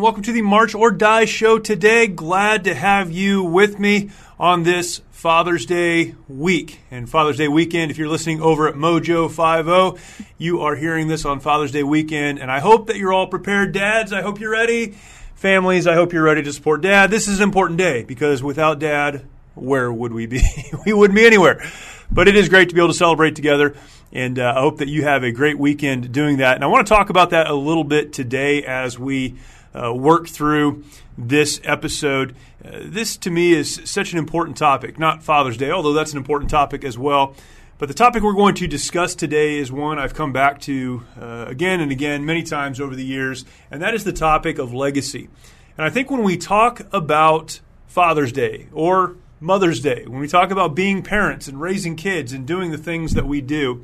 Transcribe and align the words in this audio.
And 0.00 0.04
welcome 0.04 0.22
to 0.22 0.32
the 0.32 0.40
March 0.40 0.74
or 0.74 0.90
Die 0.90 1.26
show 1.26 1.58
today. 1.58 2.06
Glad 2.06 2.64
to 2.64 2.74
have 2.74 3.12
you 3.12 3.42
with 3.42 3.78
me 3.78 4.08
on 4.38 4.62
this 4.62 5.02
Father's 5.10 5.66
Day 5.66 6.14
week 6.26 6.80
and 6.90 7.06
Father's 7.06 7.36
Day 7.36 7.48
weekend. 7.48 7.90
If 7.90 7.98
you're 7.98 8.08
listening 8.08 8.40
over 8.40 8.66
at 8.66 8.76
Mojo 8.76 9.28
50, 9.28 10.02
you 10.38 10.62
are 10.62 10.74
hearing 10.74 11.08
this 11.08 11.26
on 11.26 11.38
Father's 11.38 11.70
Day 11.70 11.82
weekend 11.82 12.38
and 12.38 12.50
I 12.50 12.60
hope 12.60 12.86
that 12.86 12.96
you're 12.96 13.12
all 13.12 13.26
prepared. 13.26 13.72
Dads, 13.72 14.10
I 14.10 14.22
hope 14.22 14.40
you're 14.40 14.50
ready. 14.50 14.92
Families, 15.34 15.86
I 15.86 15.92
hope 15.92 16.14
you're 16.14 16.22
ready 16.22 16.42
to 16.44 16.52
support 16.54 16.80
dad. 16.80 17.10
This 17.10 17.28
is 17.28 17.36
an 17.40 17.42
important 17.42 17.76
day 17.76 18.02
because 18.02 18.42
without 18.42 18.78
dad, 18.78 19.26
where 19.54 19.92
would 19.92 20.14
we 20.14 20.24
be? 20.24 20.40
we 20.86 20.94
wouldn't 20.94 21.14
be 21.14 21.26
anywhere. 21.26 21.62
But 22.10 22.26
it 22.26 22.36
is 22.36 22.48
great 22.48 22.70
to 22.70 22.74
be 22.74 22.80
able 22.80 22.88
to 22.88 22.94
celebrate 22.94 23.36
together. 23.36 23.76
And 24.12 24.38
uh, 24.38 24.54
I 24.56 24.60
hope 24.60 24.78
that 24.78 24.88
you 24.88 25.02
have 25.02 25.24
a 25.24 25.30
great 25.30 25.58
weekend 25.58 26.10
doing 26.10 26.38
that. 26.38 26.54
And 26.54 26.64
I 26.64 26.68
want 26.68 26.86
to 26.86 26.90
talk 26.90 27.10
about 27.10 27.30
that 27.30 27.48
a 27.48 27.54
little 27.54 27.84
bit 27.84 28.14
today 28.14 28.64
as 28.64 28.98
we 28.98 29.36
uh, 29.74 29.94
work 29.94 30.28
through 30.28 30.84
this 31.16 31.60
episode. 31.64 32.34
Uh, 32.64 32.80
this 32.84 33.16
to 33.18 33.30
me 33.30 33.52
is 33.52 33.80
such 33.84 34.12
an 34.12 34.18
important 34.18 34.56
topic, 34.56 34.98
not 34.98 35.22
Father's 35.22 35.56
Day, 35.56 35.70
although 35.70 35.92
that's 35.92 36.12
an 36.12 36.18
important 36.18 36.50
topic 36.50 36.84
as 36.84 36.98
well. 36.98 37.34
But 37.78 37.88
the 37.88 37.94
topic 37.94 38.22
we're 38.22 38.34
going 38.34 38.56
to 38.56 38.66
discuss 38.66 39.14
today 39.14 39.56
is 39.56 39.72
one 39.72 39.98
I've 39.98 40.12
come 40.12 40.34
back 40.34 40.60
to 40.62 41.02
uh, 41.18 41.46
again 41.48 41.80
and 41.80 41.90
again 41.90 42.26
many 42.26 42.42
times 42.42 42.78
over 42.78 42.94
the 42.94 43.04
years, 43.04 43.46
and 43.70 43.80
that 43.80 43.94
is 43.94 44.04
the 44.04 44.12
topic 44.12 44.58
of 44.58 44.74
legacy. 44.74 45.30
And 45.78 45.86
I 45.86 45.90
think 45.90 46.10
when 46.10 46.22
we 46.22 46.36
talk 46.36 46.82
about 46.92 47.60
Father's 47.86 48.32
Day 48.32 48.66
or 48.72 49.16
Mother's 49.40 49.80
Day, 49.80 50.04
when 50.06 50.20
we 50.20 50.28
talk 50.28 50.50
about 50.50 50.74
being 50.74 51.02
parents 51.02 51.48
and 51.48 51.58
raising 51.58 51.96
kids 51.96 52.34
and 52.34 52.46
doing 52.46 52.70
the 52.70 52.76
things 52.76 53.14
that 53.14 53.26
we 53.26 53.40
do, 53.40 53.82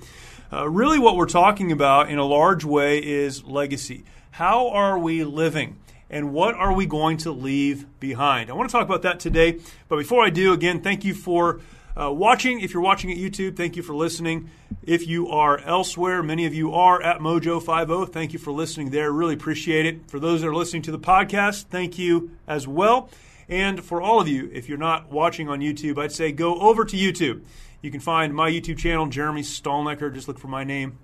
uh, 0.53 0.69
really 0.69 0.99
what 0.99 1.17
we're 1.17 1.25
talking 1.25 1.73
about 1.73 2.11
in 2.11 2.19
a 2.19 2.25
large 2.25 2.65
way 2.67 2.99
is 2.99 3.45
legacy. 3.45 4.05
How 4.37 4.69
are 4.69 4.99
we 4.99 5.25
living? 5.25 5.79
And 6.11 6.35
what 6.35 6.55
are 6.57 6.75
we 6.75 6.85
going 6.85 7.17
to 7.19 7.33
leave 7.33 7.87
behind? 7.99 8.51
I 8.51 8.53
want 8.53 8.69
to 8.69 8.73
talk 8.73 8.85
about 8.85 9.01
that 9.01 9.19
today. 9.19 9.61
But 9.89 9.97
before 9.97 10.23
I 10.27 10.29
do, 10.29 10.53
again, 10.53 10.83
thank 10.83 11.07
you 11.07 11.15
for 11.15 11.63
uh, 11.99 12.13
watching. 12.13 12.61
If 12.61 12.75
you're 12.75 12.83
watching 12.83 13.11
at 13.11 13.17
YouTube, 13.17 13.57
thank 13.57 13.77
you 13.77 13.83
for 13.83 13.95
listening. 13.95 14.51
If 14.83 15.07
you 15.07 15.27
are 15.29 15.61
elsewhere, 15.61 16.23
many 16.23 16.45
of 16.45 16.53
you 16.53 16.75
are 16.75 17.01
at 17.01 17.21
Mojo50. 17.21 18.13
Thank 18.13 18.35
you 18.35 18.39
for 18.39 18.51
listening 18.53 18.91
there. 18.91 19.11
Really 19.11 19.33
appreciate 19.33 19.87
it. 19.87 20.11
For 20.11 20.21
those 20.21 20.43
that 20.43 20.49
are 20.49 20.55
listening 20.55 20.83
to 20.83 20.93
the 20.93 20.99
podcast, 20.99 21.69
thank 21.71 21.99
you 21.99 22.33
as 22.47 22.69
well. 22.69 23.09
And 23.49 23.83
for 23.83 24.03
all 24.03 24.21
of 24.21 24.29
you, 24.29 24.51
if 24.53 24.69
you're 24.69 24.77
not 24.77 25.11
watching 25.11 25.49
on 25.49 25.61
YouTube, 25.61 25.97
I'd 25.97 26.13
say 26.13 26.31
go 26.31 26.61
over 26.61 26.85
to 26.85 26.95
YouTube. 26.95 27.43
You 27.81 27.91
can 27.91 28.01
find 28.01 28.35
my 28.35 28.51
YouTube 28.51 28.77
channel, 28.77 29.07
Jeremy 29.07 29.41
Stalnecker. 29.41 30.13
Just 30.13 30.29
look 30.29 30.39
for 30.39 30.49
my 30.49 30.63
name, 30.63 30.99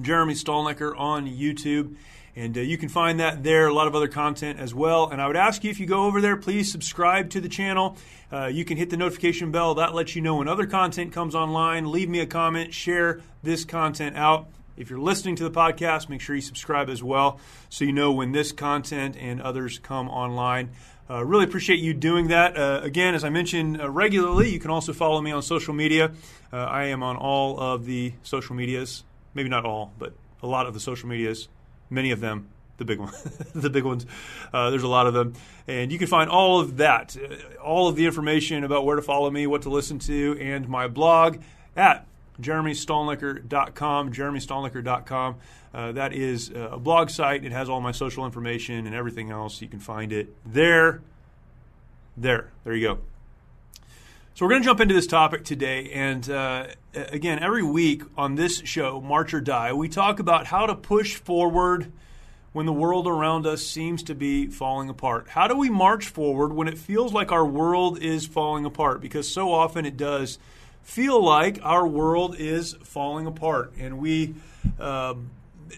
Jeremy 0.00 0.34
Stalnecker, 0.34 0.96
on 0.96 1.26
YouTube. 1.26 1.96
And 2.34 2.56
uh, 2.56 2.60
you 2.60 2.78
can 2.78 2.88
find 2.88 3.20
that 3.20 3.42
there, 3.42 3.66
a 3.66 3.74
lot 3.74 3.86
of 3.86 3.94
other 3.94 4.08
content 4.08 4.58
as 4.58 4.74
well. 4.74 5.10
And 5.10 5.20
I 5.20 5.26
would 5.26 5.36
ask 5.36 5.62
you 5.64 5.70
if 5.70 5.78
you 5.78 5.86
go 5.86 6.04
over 6.04 6.20
there, 6.20 6.36
please 6.36 6.72
subscribe 6.72 7.30
to 7.30 7.40
the 7.40 7.48
channel. 7.48 7.96
Uh, 8.32 8.46
you 8.46 8.64
can 8.64 8.78
hit 8.78 8.88
the 8.88 8.96
notification 8.96 9.50
bell, 9.50 9.74
that 9.74 9.94
lets 9.94 10.16
you 10.16 10.22
know 10.22 10.36
when 10.36 10.48
other 10.48 10.66
content 10.66 11.12
comes 11.12 11.34
online. 11.34 11.90
Leave 11.92 12.08
me 12.08 12.20
a 12.20 12.26
comment, 12.26 12.72
share 12.72 13.20
this 13.42 13.64
content 13.64 14.16
out. 14.16 14.48
If 14.74 14.88
you're 14.88 14.98
listening 14.98 15.36
to 15.36 15.44
the 15.44 15.50
podcast, 15.50 16.08
make 16.08 16.22
sure 16.22 16.34
you 16.34 16.40
subscribe 16.40 16.88
as 16.88 17.02
well 17.02 17.38
so 17.68 17.84
you 17.84 17.92
know 17.92 18.12
when 18.12 18.32
this 18.32 18.52
content 18.52 19.16
and 19.18 19.42
others 19.42 19.78
come 19.78 20.08
online. 20.08 20.70
Uh, 21.10 21.22
really 21.22 21.44
appreciate 21.44 21.80
you 21.80 21.92
doing 21.92 22.28
that. 22.28 22.56
Uh, 22.56 22.80
again, 22.82 23.14
as 23.14 23.22
I 23.22 23.28
mentioned 23.28 23.82
uh, 23.82 23.90
regularly, 23.90 24.50
you 24.50 24.58
can 24.58 24.70
also 24.70 24.94
follow 24.94 25.20
me 25.20 25.30
on 25.30 25.42
social 25.42 25.74
media. 25.74 26.12
Uh, 26.50 26.56
I 26.56 26.84
am 26.84 27.02
on 27.02 27.16
all 27.16 27.60
of 27.60 27.84
the 27.84 28.14
social 28.22 28.56
medias, 28.56 29.04
maybe 29.34 29.50
not 29.50 29.66
all, 29.66 29.92
but 29.98 30.14
a 30.42 30.46
lot 30.46 30.66
of 30.66 30.72
the 30.72 30.80
social 30.80 31.10
medias 31.10 31.48
many 31.92 32.10
of 32.10 32.20
them, 32.20 32.48
the 32.78 32.84
big 32.84 32.98
ones, 32.98 33.22
the 33.54 33.70
big 33.70 33.84
ones. 33.84 34.06
Uh, 34.52 34.70
there's 34.70 34.82
a 34.82 34.88
lot 34.88 35.06
of 35.06 35.14
them, 35.14 35.34
and 35.68 35.92
you 35.92 35.98
can 35.98 36.08
find 36.08 36.30
all 36.30 36.60
of 36.60 36.78
that, 36.78 37.16
uh, 37.16 37.62
all 37.62 37.88
of 37.88 37.96
the 37.96 38.06
information 38.06 38.64
about 38.64 38.84
where 38.84 38.96
to 38.96 39.02
follow 39.02 39.30
me, 39.30 39.46
what 39.46 39.62
to 39.62 39.70
listen 39.70 39.98
to, 40.00 40.36
and 40.40 40.68
my 40.68 40.88
blog 40.88 41.38
at 41.76 42.06
jeremystalnecker.com. 42.40 44.12
Jeremystalnecker.com. 44.12 45.36
Uh, 45.74 45.92
that 45.92 46.12
is 46.12 46.50
uh, 46.50 46.70
a 46.72 46.78
blog 46.78 47.10
site. 47.10 47.44
It 47.44 47.52
has 47.52 47.68
all 47.68 47.80
my 47.80 47.92
social 47.92 48.26
information 48.26 48.86
and 48.86 48.94
everything 48.94 49.30
else. 49.30 49.62
You 49.62 49.68
can 49.68 49.80
find 49.80 50.12
it 50.12 50.34
there. 50.44 51.00
There. 52.16 52.50
There 52.64 52.74
you 52.74 52.88
go. 52.88 52.98
So, 54.34 54.46
we're 54.46 54.52
going 54.52 54.62
to 54.62 54.66
jump 54.66 54.80
into 54.80 54.94
this 54.94 55.06
topic 55.06 55.44
today. 55.44 55.90
And 55.92 56.28
uh, 56.30 56.68
again, 56.94 57.40
every 57.40 57.62
week 57.62 58.02
on 58.16 58.34
this 58.34 58.60
show, 58.60 58.98
March 58.98 59.34
or 59.34 59.42
Die, 59.42 59.74
we 59.74 59.90
talk 59.90 60.20
about 60.20 60.46
how 60.46 60.64
to 60.64 60.74
push 60.74 61.16
forward 61.16 61.92
when 62.54 62.64
the 62.64 62.72
world 62.72 63.06
around 63.06 63.46
us 63.46 63.62
seems 63.62 64.02
to 64.04 64.14
be 64.14 64.46
falling 64.46 64.88
apart. 64.88 65.28
How 65.28 65.48
do 65.48 65.54
we 65.54 65.68
march 65.68 66.08
forward 66.08 66.54
when 66.54 66.66
it 66.66 66.78
feels 66.78 67.12
like 67.12 67.30
our 67.30 67.44
world 67.44 67.98
is 67.98 68.26
falling 68.26 68.64
apart? 68.64 69.02
Because 69.02 69.30
so 69.30 69.52
often 69.52 69.84
it 69.84 69.98
does 69.98 70.38
feel 70.82 71.22
like 71.22 71.58
our 71.62 71.86
world 71.86 72.34
is 72.38 72.72
falling 72.84 73.26
apart. 73.26 73.74
And 73.78 73.98
we, 73.98 74.34
uh, 74.80 75.12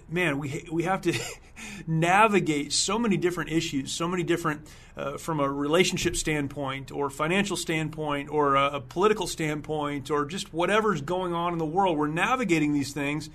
man, 0.09 0.38
we, 0.38 0.69
we 0.71 0.84
have 0.84 1.00
to 1.03 1.12
navigate 1.86 2.72
so 2.72 2.98
many 2.98 3.16
different 3.16 3.50
issues, 3.50 3.92
so 3.92 4.08
many 4.08 4.22
different 4.22 4.66
uh, 4.97 5.19
from 5.19 5.41
a 5.41 5.50
relationship 5.50 6.16
standpoint 6.16 6.92
or 6.92 7.10
financial 7.10 7.56
standpoint 7.56 8.30
or 8.30 8.54
a, 8.54 8.76
a 8.76 8.80
political 8.80 9.26
standpoint 9.26 10.10
or 10.10 10.24
just 10.24 10.53
whatever's 10.53 11.00
going 11.00 11.32
on 11.32 11.53
in 11.53 11.58
the 11.58 11.66
world. 11.66 11.98
We're 11.98 12.08
navigating 12.08 12.72
these 12.72 12.92
things 12.92 13.28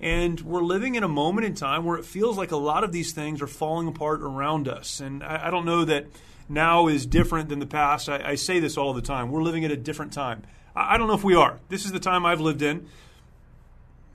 and 0.00 0.40
we're 0.40 0.62
living 0.62 0.94
in 0.94 1.02
a 1.02 1.08
moment 1.08 1.46
in 1.46 1.54
time 1.54 1.84
where 1.84 1.98
it 1.98 2.04
feels 2.04 2.38
like 2.38 2.52
a 2.52 2.56
lot 2.56 2.84
of 2.84 2.92
these 2.92 3.12
things 3.12 3.42
are 3.42 3.46
falling 3.46 3.86
apart 3.86 4.22
around 4.22 4.66
us. 4.66 5.00
And 5.00 5.22
I, 5.22 5.48
I 5.48 5.50
don't 5.50 5.66
know 5.66 5.84
that 5.84 6.06
now 6.48 6.88
is 6.88 7.06
different 7.06 7.48
than 7.48 7.58
the 7.58 7.66
past. 7.66 8.08
I, 8.08 8.30
I, 8.30 8.34
say 8.34 8.58
this 8.58 8.76
all 8.76 8.92
the 8.92 9.02
time. 9.02 9.30
We're 9.30 9.42
living 9.42 9.64
at 9.64 9.70
a 9.70 9.76
different 9.76 10.12
time. 10.12 10.42
I, 10.74 10.94
I 10.94 10.96
don't 10.96 11.06
know 11.06 11.14
if 11.14 11.22
we 11.22 11.34
are. 11.34 11.60
This 11.68 11.84
is 11.84 11.92
the 11.92 12.00
time 12.00 12.24
I've 12.24 12.40
lived 12.40 12.62
in. 12.62 12.88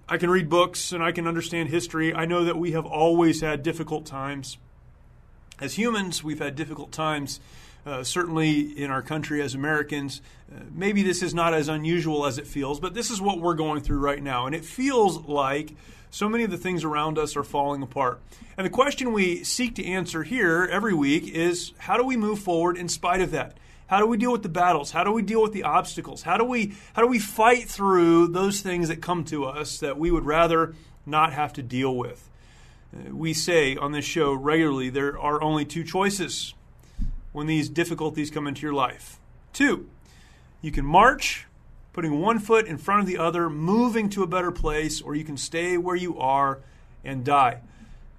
I 0.08 0.18
can 0.18 0.30
read 0.30 0.50
books 0.50 0.92
and 0.92 1.04
I 1.04 1.12
can 1.12 1.28
understand 1.28 1.70
history. 1.70 2.14
I 2.14 2.26
know 2.26 2.44
that 2.44 2.58
we 2.58 2.72
have 2.74 2.86
always 2.86 3.42
had 3.42 3.64
difficult 3.64 4.06
times 4.06 4.58
as 5.60 5.76
humans, 5.76 6.24
we've 6.24 6.40
had 6.40 6.56
difficult 6.56 6.92
times, 6.92 7.40
uh, 7.86 8.04
certainly 8.04 8.60
in 8.60 8.92
our 8.92 9.02
country 9.02 9.42
as 9.42 9.56
Americans. 9.56 10.22
Uh, 10.54 10.60
maybe 10.74 11.02
this 11.02 11.24
is 11.24 11.34
not 11.34 11.54
as 11.54 11.70
unusual 11.70 12.26
as 12.26 12.38
it 12.38 12.48
feels, 12.48 12.80
but 12.80 12.94
this 12.94 13.10
is 13.10 13.22
what 13.22 13.40
we're 13.40 13.54
going 13.54 13.82
through 13.82 14.00
right 14.00 14.22
now. 14.22 14.46
And 14.46 14.56
it 14.56 14.66
feels 14.66 15.18
like 15.26 15.76
so 16.10 16.28
many 16.28 16.44
of 16.44 16.52
the 16.52 16.58
things 16.58 16.84
around 16.84 17.18
us 17.18 17.36
are 17.36 17.44
falling 17.44 17.82
apart. 17.82 18.20
And 18.58 18.66
the 18.66 18.72
question 18.72 19.14
we 19.14 19.44
seek 19.44 19.76
to 19.76 19.86
answer 19.86 20.24
here 20.24 20.68
every 20.70 20.94
week 20.94 21.28
is 21.28 21.74
how 21.78 21.98
do 21.98 22.04
we 22.04 22.18
move 22.18 22.40
forward 22.40 22.78
in 22.78 22.90
spite 22.90 23.22
of 23.22 23.32
that? 23.32 23.58
How 23.88 24.00
do 24.00 24.08
we 24.08 24.18
deal 24.18 24.32
with 24.32 24.44
the 24.44 24.50
battles? 24.50 24.92
How 24.92 25.04
do 25.04 25.12
we 25.12 25.22
deal 25.22 25.42
with 25.42 25.54
the 25.54 25.64
obstacles? 25.64 26.24
How 26.24 26.38
do 26.38 26.44
we 26.44 26.74
how 26.94 27.02
do 27.02 27.08
we 27.08 27.20
fight 27.20 27.70
through 27.70 28.30
those 28.30 28.62
things 28.62 28.88
that 28.88 29.02
come 29.02 29.24
to 29.26 29.46
us 29.46 29.80
that 29.80 29.98
we 30.00 30.10
would 30.10 30.26
rather 30.26 30.74
not 31.06 31.34
have 31.34 31.54
to 31.54 31.62
deal 31.62 31.96
with? 31.96 32.30
Uh, 32.96 33.14
we 33.14 33.34
say 33.34 33.76
on 33.76 33.92
this 33.92 34.06
show 34.06 34.34
regularly 34.34 34.90
there 34.90 35.20
are 35.20 35.42
only 35.42 35.66
two 35.66 35.84
choices 35.84 36.56
when 37.32 37.48
these 37.48 37.70
difficulties 37.70 38.32
come 38.32 38.48
into 38.48 38.62
your 38.62 38.74
life. 38.74 39.20
Two, 39.54 39.88
you 40.62 40.72
can 40.72 40.86
march, 40.86 41.46
putting 41.94 42.20
one 42.20 42.40
foot 42.40 42.66
in 42.66 42.78
front 42.78 43.02
of 43.02 43.08
the 43.08 43.18
other, 43.18 43.50
moving 43.50 44.10
to 44.10 44.24
a 44.24 44.28
better 44.28 44.52
place, 44.52 45.02
or 45.02 45.16
you 45.16 45.24
can 45.24 45.38
stay 45.38 45.78
where 45.78 45.96
you 45.96 46.18
are 46.18 46.60
and 47.04 47.24
die. 47.24 47.60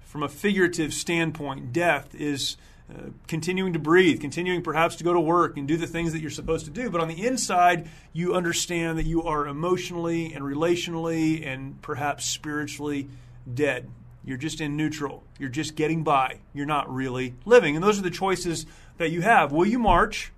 From 0.05 0.23
a 0.23 0.29
figurative 0.29 0.93
standpoint, 0.93 1.73
death 1.73 2.15
is 2.15 2.57
uh, 2.89 3.09
continuing 3.27 3.73
to 3.73 3.79
breathe, 3.79 4.21
continuing 4.21 4.61
perhaps 4.61 4.95
to 4.95 5.03
go 5.03 5.11
to 5.11 5.19
work 5.19 5.57
and 5.57 5.67
do 5.67 5.75
the 5.75 5.87
things 5.87 6.13
that 6.13 6.19
you're 6.19 6.29
supposed 6.29 6.63
to 6.65 6.71
do. 6.71 6.89
But 6.89 7.01
on 7.01 7.09
the 7.09 7.25
inside, 7.25 7.89
you 8.13 8.33
understand 8.33 8.97
that 8.97 9.05
you 9.05 9.23
are 9.23 9.45
emotionally 9.45 10.33
and 10.33 10.43
relationally 10.43 11.45
and 11.45 11.81
perhaps 11.81 12.23
spiritually 12.23 13.09
dead. 13.53 13.89
You're 14.23 14.37
just 14.37 14.61
in 14.61 14.77
neutral. 14.77 15.23
You're 15.37 15.49
just 15.49 15.75
getting 15.75 16.03
by. 16.03 16.39
You're 16.53 16.65
not 16.65 16.93
really 16.93 17.33
living. 17.45 17.75
And 17.75 17.83
those 17.83 17.99
are 17.99 18.03
the 18.03 18.09
choices 18.09 18.65
that 18.97 19.09
you 19.09 19.21
have. 19.21 19.51
Will 19.51 19.67
you 19.67 19.79
march 19.79 20.31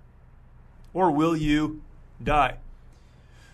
or 0.92 1.10
will 1.10 1.36
you 1.36 1.82
die? 2.22 2.58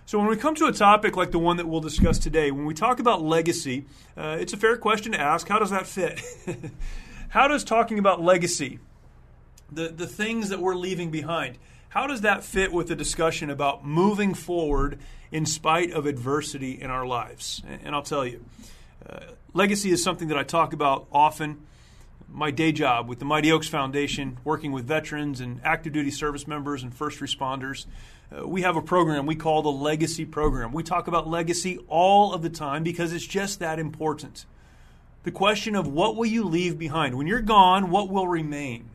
So, 0.06 0.19
when 0.19 0.28
we 0.28 0.37
come 0.37 0.54
to 0.54 0.66
a 0.66 0.72
topic 0.72 1.16
like 1.16 1.32
the 1.32 1.38
one 1.38 1.56
that 1.56 1.66
we'll 1.66 1.81
discuss 1.81 2.19
today, 2.19 2.50
when 2.52 2.64
we 2.64 2.75
talk 2.75 3.00
about 3.00 3.22
legacy, 3.22 3.87
uh, 4.16 4.37
it's 4.40 4.52
a 4.52 4.56
fair 4.56 4.76
question 4.76 5.12
to 5.12 5.20
ask 5.20 5.48
how 5.48 5.58
does 5.58 5.70
that 5.70 5.87
fit? 5.87 6.22
how 7.36 7.48
does 7.48 7.64
talking 7.64 7.98
about 7.98 8.22
legacy 8.22 8.78
the, 9.70 9.88
the 9.88 10.06
things 10.06 10.48
that 10.48 10.58
we're 10.58 10.74
leaving 10.74 11.10
behind. 11.10 11.58
How 11.90 12.06
does 12.06 12.22
that 12.22 12.44
fit 12.44 12.72
with 12.72 12.88
the 12.88 12.96
discussion 12.96 13.50
about 13.50 13.84
moving 13.84 14.32
forward 14.32 14.98
in 15.30 15.44
spite 15.44 15.90
of 15.90 16.06
adversity 16.06 16.80
in 16.80 16.90
our 16.90 17.04
lives? 17.04 17.62
And 17.84 17.94
I'll 17.94 18.02
tell 18.02 18.26
you, 18.26 18.42
uh, 19.06 19.18
legacy 19.52 19.90
is 19.90 20.02
something 20.02 20.28
that 20.28 20.38
I 20.38 20.44
talk 20.44 20.72
about 20.72 21.08
often. 21.12 21.66
My 22.26 22.50
day 22.50 22.72
job 22.72 23.06
with 23.06 23.18
the 23.18 23.26
Mighty 23.26 23.52
Oaks 23.52 23.68
Foundation, 23.68 24.38
working 24.42 24.72
with 24.72 24.86
veterans 24.86 25.40
and 25.40 25.60
active 25.62 25.92
duty 25.92 26.10
service 26.10 26.46
members 26.46 26.82
and 26.82 26.94
first 26.94 27.20
responders, 27.20 27.84
uh, 28.34 28.48
we 28.48 28.62
have 28.62 28.76
a 28.76 28.82
program 28.82 29.26
we 29.26 29.36
call 29.36 29.60
the 29.60 29.70
Legacy 29.70 30.24
Program. 30.24 30.72
We 30.72 30.82
talk 30.82 31.06
about 31.06 31.28
legacy 31.28 31.78
all 31.86 32.32
of 32.32 32.40
the 32.40 32.50
time 32.50 32.82
because 32.82 33.12
it's 33.12 33.26
just 33.26 33.60
that 33.60 33.78
important. 33.78 34.46
The 35.26 35.32
question 35.32 35.75
of 35.75 35.88
what 35.88 36.14
will 36.14 36.26
you 36.26 36.44
leave 36.44 36.78
behind? 36.78 37.17
When 37.17 37.26
you're 37.26 37.40
gone, 37.40 37.90
what 37.90 38.08
will 38.08 38.28
remain? 38.28 38.90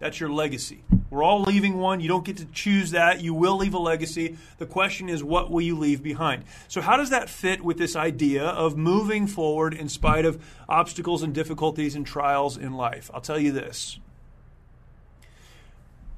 That's 0.00 0.20
your 0.20 0.28
legacy. 0.28 0.84
We're 1.08 1.22
all 1.22 1.40
leaving 1.44 1.78
one. 1.78 2.00
You 2.00 2.08
don't 2.08 2.26
get 2.26 2.36
to 2.36 2.44
choose 2.44 2.90
that. 2.90 3.22
You 3.22 3.32
will 3.32 3.56
leave 3.56 3.72
a 3.72 3.78
legacy. 3.78 4.36
The 4.58 4.66
question 4.66 5.08
is, 5.08 5.24
what 5.24 5.50
will 5.50 5.62
you 5.62 5.78
leave 5.78 6.02
behind? 6.02 6.44
So, 6.68 6.82
how 6.82 6.98
does 6.98 7.08
that 7.08 7.30
fit 7.30 7.64
with 7.64 7.78
this 7.78 7.96
idea 7.96 8.44
of 8.44 8.76
moving 8.76 9.26
forward 9.26 9.72
in 9.72 9.88
spite 9.88 10.26
of 10.26 10.44
obstacles 10.68 11.22
and 11.22 11.32
difficulties 11.34 11.94
and 11.94 12.06
trials 12.06 12.58
in 12.58 12.74
life? 12.74 13.10
I'll 13.14 13.22
tell 13.22 13.38
you 13.38 13.50
this. 13.50 13.98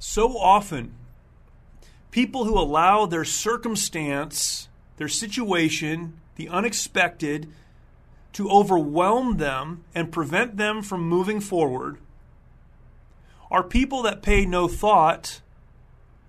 So 0.00 0.36
often, 0.36 0.96
people 2.10 2.44
who 2.44 2.58
allow 2.58 3.06
their 3.06 3.24
circumstance, 3.24 4.68
their 4.96 5.06
situation, 5.06 6.18
the 6.34 6.48
unexpected, 6.48 7.52
to 8.34 8.50
overwhelm 8.50 9.38
them 9.38 9.84
and 9.94 10.12
prevent 10.12 10.56
them 10.56 10.82
from 10.82 11.08
moving 11.08 11.40
forward 11.40 11.98
are 13.50 13.62
people 13.62 14.02
that 14.02 14.22
pay 14.22 14.44
no 14.44 14.68
thought 14.68 15.40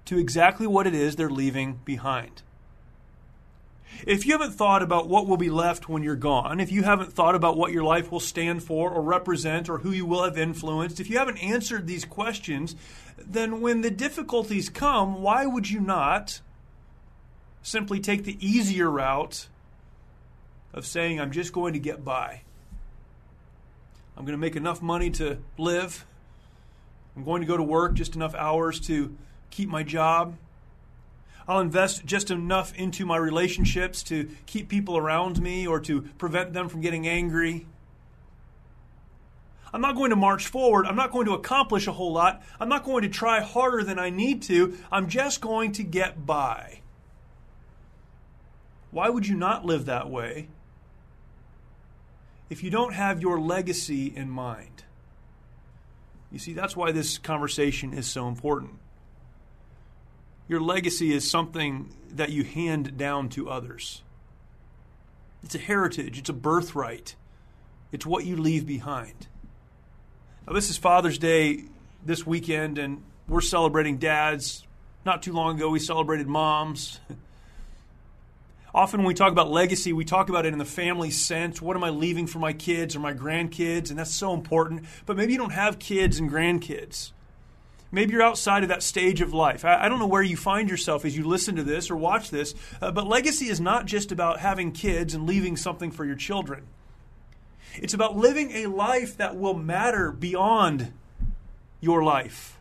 to 0.06 0.18
exactly 0.18 0.68
what 0.68 0.86
it 0.86 0.94
is 0.94 1.16
they're 1.16 1.30
leaving 1.30 1.80
behind. 1.84 2.44
If 4.06 4.26
you 4.26 4.34
haven't 4.34 4.54
thought 4.54 4.84
about 4.84 5.08
what 5.08 5.26
will 5.26 5.38
be 5.38 5.50
left 5.50 5.90
when 5.90 6.04
you're 6.04 6.16
gone, 6.16 6.60
if 6.60 6.72
you 6.72 6.84
haven't 6.84 7.14
thought 7.14 7.34
about 7.34 7.58
what 7.58 7.72
your 7.72 7.84
life 7.84 8.12
will 8.12 8.20
stand 8.20 8.62
for 8.62 8.92
or 8.92 9.02
represent 9.02 9.70
or 9.70 9.80
who 9.80 9.92
you 9.92 10.06
will 10.06 10.24
have 10.24 10.38
influenced, 10.38 11.00
if 11.00 11.10
you 11.10 11.18
haven't 11.18 11.38
answered 11.38 11.88
these 11.88 12.06
questions, 12.06 12.76
then 13.18 13.62
when 13.62 13.82
the 13.82 13.90
difficulties 13.90 14.70
come, 14.70 15.22
why 15.22 15.46
would 15.46 15.70
you 15.70 15.80
not 15.80 16.42
simply 17.64 18.00
take 18.00 18.26
the 18.26 18.38
easier 18.46 18.92
route 18.92 19.48
of 20.76 20.86
saying, 20.86 21.20
I'm 21.20 21.32
just 21.32 21.54
going 21.54 21.74
to 21.74 21.80
get 21.80 22.04
by? 22.06 22.42
I'm 24.16 24.26
going 24.26 24.34
to 24.34 24.42
make 24.42 24.56
enough 24.56 24.82
money 24.82 25.10
to 25.12 25.40
live. 25.58 26.06
I'm 27.16 27.24
going 27.24 27.42
to 27.42 27.48
go 27.48 27.58
to 27.58 27.64
work 27.64 27.94
just 27.94 28.16
enough 28.16 28.36
hours 28.36 28.80
to 28.82 29.16
keep 29.50 29.70
my 29.70 29.84
job. 29.84 30.36
I'll 31.48 31.62
invest 31.62 32.06
just 32.06 32.30
enough 32.30 32.76
into 32.76 33.06
my 33.06 33.18
relationships 33.18 34.04
to 34.04 34.30
keep 34.46 34.68
people 34.68 34.98
around 34.98 35.42
me 35.42 35.66
or 35.66 35.80
to 35.82 36.02
prevent 36.18 36.54
them 36.54 36.68
from 36.70 36.82
getting 36.82 37.08
angry. 37.08 37.66
I'm 39.72 39.82
not 39.82 39.96
going 39.96 40.10
to 40.10 40.16
march 40.16 40.48
forward. 40.48 40.88
I'm 40.88 40.96
not 40.96 41.12
going 41.12 41.26
to 41.28 41.34
accomplish 41.34 41.88
a 41.88 41.92
whole 41.92 42.14
lot. 42.14 42.42
I'm 42.60 42.70
not 42.70 42.84
going 42.84 43.04
to 43.04 43.10
try 43.10 43.42
harder 43.42 43.84
than 43.84 44.00
I 44.00 44.10
need 44.10 44.42
to. 44.44 44.78
I'm 44.92 45.08
just 45.08 45.40
going 45.40 45.74
to 45.74 45.84
get 45.84 46.26
by. 46.26 46.80
Why 48.92 49.10
would 49.10 49.28
you 49.28 49.36
not 49.36 49.66
live 49.66 49.86
that 49.86 50.10
way 50.10 50.48
if 52.50 52.64
you 52.64 52.70
don't 52.70 52.94
have 52.94 53.22
your 53.22 53.40
legacy 53.40 54.14
in 54.16 54.30
mind? 54.30 54.84
You 56.32 56.40
see, 56.40 56.54
that's 56.54 56.76
why 56.76 56.92
this 56.92 57.18
conversation 57.18 57.94
is 57.94 58.08
so 58.08 58.28
important. 58.28 58.74
Your 60.48 60.60
legacy 60.60 61.14
is 61.14 61.30
something 61.30 61.94
that 62.12 62.30
you 62.30 62.44
hand 62.44 62.98
down 62.98 63.30
to 63.30 63.50
others. 63.50 64.04
It's 65.44 65.56
a 65.56 65.60
heritage, 65.60 66.20
it's 66.20 66.30
a 66.30 66.34
birthright, 66.34 67.16
it's 67.92 68.06
what 68.06 68.26
you 68.26 68.36
leave 68.36 68.66
behind. 68.66 69.28
Now, 70.48 70.54
this 70.54 70.70
is 70.70 70.78
Father's 70.78 71.18
Day 71.18 71.66
this 72.06 72.26
weekend, 72.26 72.78
and 72.78 73.04
we're 73.28 73.42
celebrating 73.42 73.98
dads. 73.98 74.66
Not 75.06 75.24
too 75.24 75.34
long 75.34 75.56
ago, 75.56 75.70
we 75.70 75.80
celebrated 75.80 76.28
moms. 76.28 77.00
Often 78.76 79.00
when 79.00 79.08
we 79.08 79.14
talk 79.14 79.32
about 79.32 79.50
legacy, 79.50 79.94
we 79.94 80.04
talk 80.04 80.28
about 80.28 80.46
it 80.46 80.52
in 80.52 80.60
the 80.60 80.66
family 80.66 81.10
sense. 81.10 81.62
What 81.62 81.78
am 81.78 81.84
I 81.86 81.92
leaving 81.92 82.28
for 82.28 82.40
my 82.40 82.52
kids 82.52 82.94
or 82.94 83.00
my 83.00 83.14
grandkids? 83.14 83.90
And 83.90 83.98
that's 83.98 84.14
so 84.14 84.34
important. 84.34 84.84
But 85.06 85.16
maybe 85.16 85.32
you 85.32 85.38
don't 85.38 85.54
have 85.54 85.80
kids 85.80 86.20
and 86.20 86.30
grandkids. 86.30 87.14
Maybe 87.90 88.12
you're 88.12 88.22
outside 88.22 88.64
of 88.64 88.70
that 88.70 88.84
stage 88.84 89.22
of 89.22 89.34
life. 89.34 89.64
I, 89.64 89.86
I 89.86 89.88
don't 89.88 90.00
know 90.00 90.08
where 90.08 90.22
you 90.22 90.36
find 90.36 90.70
yourself 90.70 91.06
as 91.06 91.16
you 91.16 91.24
listen 91.24 91.56
to 91.56 91.64
this 91.64 91.90
or 91.90 91.96
watch 91.96 92.32
this, 92.32 92.54
uh, 92.82 92.92
but 92.92 93.08
legacy 93.08 93.46
is 93.46 93.62
not 93.62 93.86
just 93.86 94.12
about 94.12 94.42
having 94.42 94.74
kids 94.74 95.14
and 95.14 95.26
leaving 95.26 95.56
something 95.56 95.90
for 95.90 96.04
your 96.04 96.18
children. 96.18 96.68
It's 97.76 97.94
about 97.94 98.18
living 98.18 98.52
a 98.52 98.66
life 98.66 99.16
that 99.16 99.38
will 99.38 99.54
matter 99.54 100.12
beyond 100.12 100.92
your 101.80 102.04
life. 102.04 102.55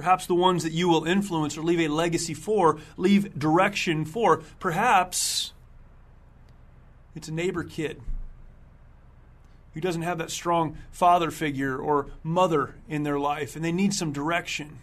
Perhaps 0.00 0.24
the 0.24 0.34
ones 0.34 0.62
that 0.62 0.72
you 0.72 0.88
will 0.88 1.04
influence 1.04 1.58
or 1.58 1.62
leave 1.62 1.78
a 1.78 1.88
legacy 1.88 2.32
for, 2.32 2.78
leave 2.96 3.38
direction 3.38 4.06
for. 4.06 4.38
Perhaps 4.58 5.52
it's 7.14 7.28
a 7.28 7.34
neighbor 7.34 7.62
kid 7.62 8.00
who 9.74 9.80
doesn't 9.82 10.00
have 10.00 10.16
that 10.16 10.30
strong 10.30 10.78
father 10.90 11.30
figure 11.30 11.76
or 11.76 12.06
mother 12.22 12.76
in 12.88 13.02
their 13.02 13.18
life 13.18 13.56
and 13.56 13.62
they 13.62 13.72
need 13.72 13.92
some 13.92 14.10
direction. 14.10 14.78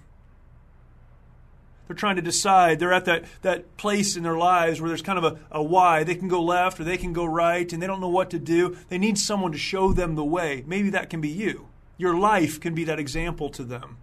They're 1.88 1.96
trying 1.96 2.18
to 2.18 2.22
decide. 2.22 2.78
They're 2.78 2.94
at 2.94 3.06
that, 3.06 3.24
that 3.42 3.76
place 3.76 4.16
in 4.16 4.22
their 4.22 4.38
lives 4.38 4.80
where 4.80 4.88
there's 4.88 5.02
kind 5.02 5.18
of 5.18 5.24
a, 5.24 5.40
a 5.50 5.64
why. 5.64 6.04
They 6.04 6.14
can 6.14 6.28
go 6.28 6.44
left 6.44 6.80
or 6.80 6.84
they 6.84 6.98
can 6.98 7.12
go 7.12 7.26
right 7.26 7.74
and 7.74 7.82
they 7.82 7.88
don't 7.88 8.02
know 8.02 8.08
what 8.08 8.30
to 8.30 8.38
do. 8.38 8.78
They 8.90 9.00
need 9.00 9.18
someone 9.18 9.52
to 9.52 9.58
show 9.58 9.94
them 9.94 10.14
the 10.14 10.24
way. 10.24 10.64
Maybe 10.68 10.92
that 10.92 11.10
can 11.10 11.22
be 11.22 11.30
you. 11.30 11.70
Your 11.98 12.16
life 12.16 12.62
can 12.62 12.76
be 12.76 12.84
that 12.84 13.00
example 13.00 13.50
to 13.50 13.64
them. 13.64 13.98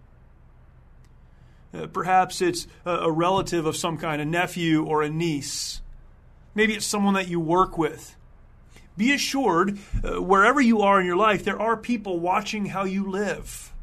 Uh, 1.75 1.87
perhaps 1.87 2.41
it's 2.41 2.67
a, 2.85 2.91
a 2.91 3.11
relative 3.11 3.65
of 3.65 3.75
some 3.75 3.97
kind, 3.97 4.21
a 4.21 4.25
nephew 4.25 4.85
or 4.85 5.01
a 5.01 5.09
niece. 5.09 5.81
Maybe 6.53 6.73
it's 6.73 6.85
someone 6.85 7.15
that 7.15 7.27
you 7.27 7.39
work 7.39 7.77
with. 7.77 8.15
Be 8.97 9.13
assured, 9.13 9.77
uh, 10.03 10.21
wherever 10.21 10.61
you 10.61 10.81
are 10.81 11.01
in 11.01 11.05
your 11.05 11.17
life, 11.17 11.43
there 11.43 11.59
are 11.59 11.75
people 11.75 12.19
watching 12.19 12.67
how 12.67 12.85
you 12.85 13.09
live. 13.09 13.73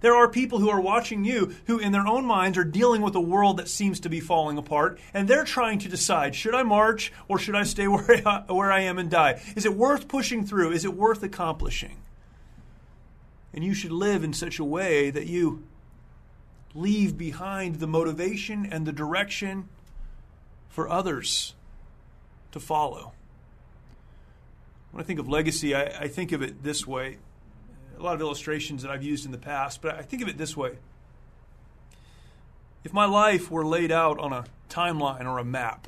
There 0.00 0.14
are 0.14 0.28
people 0.28 0.58
who 0.58 0.70
are 0.70 0.80
watching 0.80 1.24
you 1.24 1.54
who, 1.66 1.78
in 1.78 1.92
their 1.92 2.06
own 2.06 2.24
minds, 2.24 2.56
are 2.58 2.64
dealing 2.64 3.02
with 3.02 3.14
a 3.14 3.20
world 3.20 3.58
that 3.58 3.68
seems 3.68 4.00
to 4.00 4.08
be 4.08 4.20
falling 4.20 4.58
apart, 4.58 4.98
and 5.12 5.28
they're 5.28 5.44
trying 5.44 5.78
to 5.80 5.88
decide 5.88 6.34
should 6.34 6.54
I 6.54 6.62
march 6.62 7.12
or 7.28 7.38
should 7.38 7.54
I 7.54 7.64
stay 7.64 7.88
where 7.88 8.26
I, 8.26 8.44
where 8.48 8.72
I 8.72 8.80
am 8.80 8.98
and 8.98 9.10
die? 9.10 9.42
Is 9.54 9.66
it 9.66 9.74
worth 9.74 10.08
pushing 10.08 10.46
through? 10.46 10.72
Is 10.72 10.84
it 10.84 10.94
worth 10.94 11.22
accomplishing? 11.22 11.96
And 13.52 13.64
you 13.64 13.74
should 13.74 13.92
live 13.92 14.24
in 14.24 14.32
such 14.32 14.58
a 14.58 14.64
way 14.64 15.10
that 15.10 15.26
you 15.26 15.62
leave 16.74 17.16
behind 17.16 17.76
the 17.76 17.86
motivation 17.86 18.66
and 18.66 18.86
the 18.86 18.92
direction 18.92 19.68
for 20.68 20.88
others 20.88 21.54
to 22.50 22.58
follow. 22.58 23.12
When 24.90 25.02
I 25.02 25.06
think 25.06 25.20
of 25.20 25.28
legacy, 25.28 25.74
I, 25.74 25.84
I, 25.84 26.08
think 26.08 26.32
of 26.32 26.42
it 26.42 26.62
this 26.62 26.86
way. 26.86 27.18
A 27.98 28.02
lot 28.02 28.14
of 28.14 28.20
illustrations 28.20 28.82
that 28.82 28.90
I've 28.90 29.02
used 29.02 29.24
in 29.24 29.32
the 29.32 29.38
past, 29.38 29.82
but 29.82 29.94
I 29.94 30.02
think 30.02 30.22
of 30.22 30.28
it 30.28 30.36
this 30.36 30.56
way. 30.56 30.78
If 32.82 32.92
my 32.92 33.06
life 33.06 33.50
were 33.50 33.64
laid 33.64 33.92
out 33.92 34.18
on 34.18 34.32
a 34.32 34.44
timeline 34.68 35.24
or 35.24 35.38
a 35.38 35.44
map, 35.44 35.86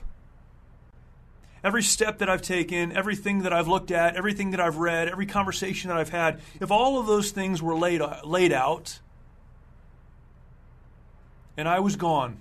every 1.62 1.82
step 1.82 2.18
that 2.18 2.30
I've 2.30 2.42
taken, 2.42 2.96
everything 2.96 3.42
that 3.42 3.52
I've 3.52 3.68
looked 3.68 3.90
at, 3.90 4.16
everything 4.16 4.52
that 4.52 4.60
I've 4.60 4.76
read, 4.76 5.08
every 5.08 5.26
conversation 5.26 5.88
that 5.88 5.98
I've 5.98 6.10
had, 6.10 6.40
if 6.60 6.70
all 6.70 6.98
of 6.98 7.06
those 7.06 7.32
things 7.32 7.60
were 7.60 7.76
laid, 7.76 8.00
laid 8.24 8.52
out 8.52 9.00
and 11.56 11.68
I 11.68 11.80
was 11.80 11.96
gone, 11.96 12.40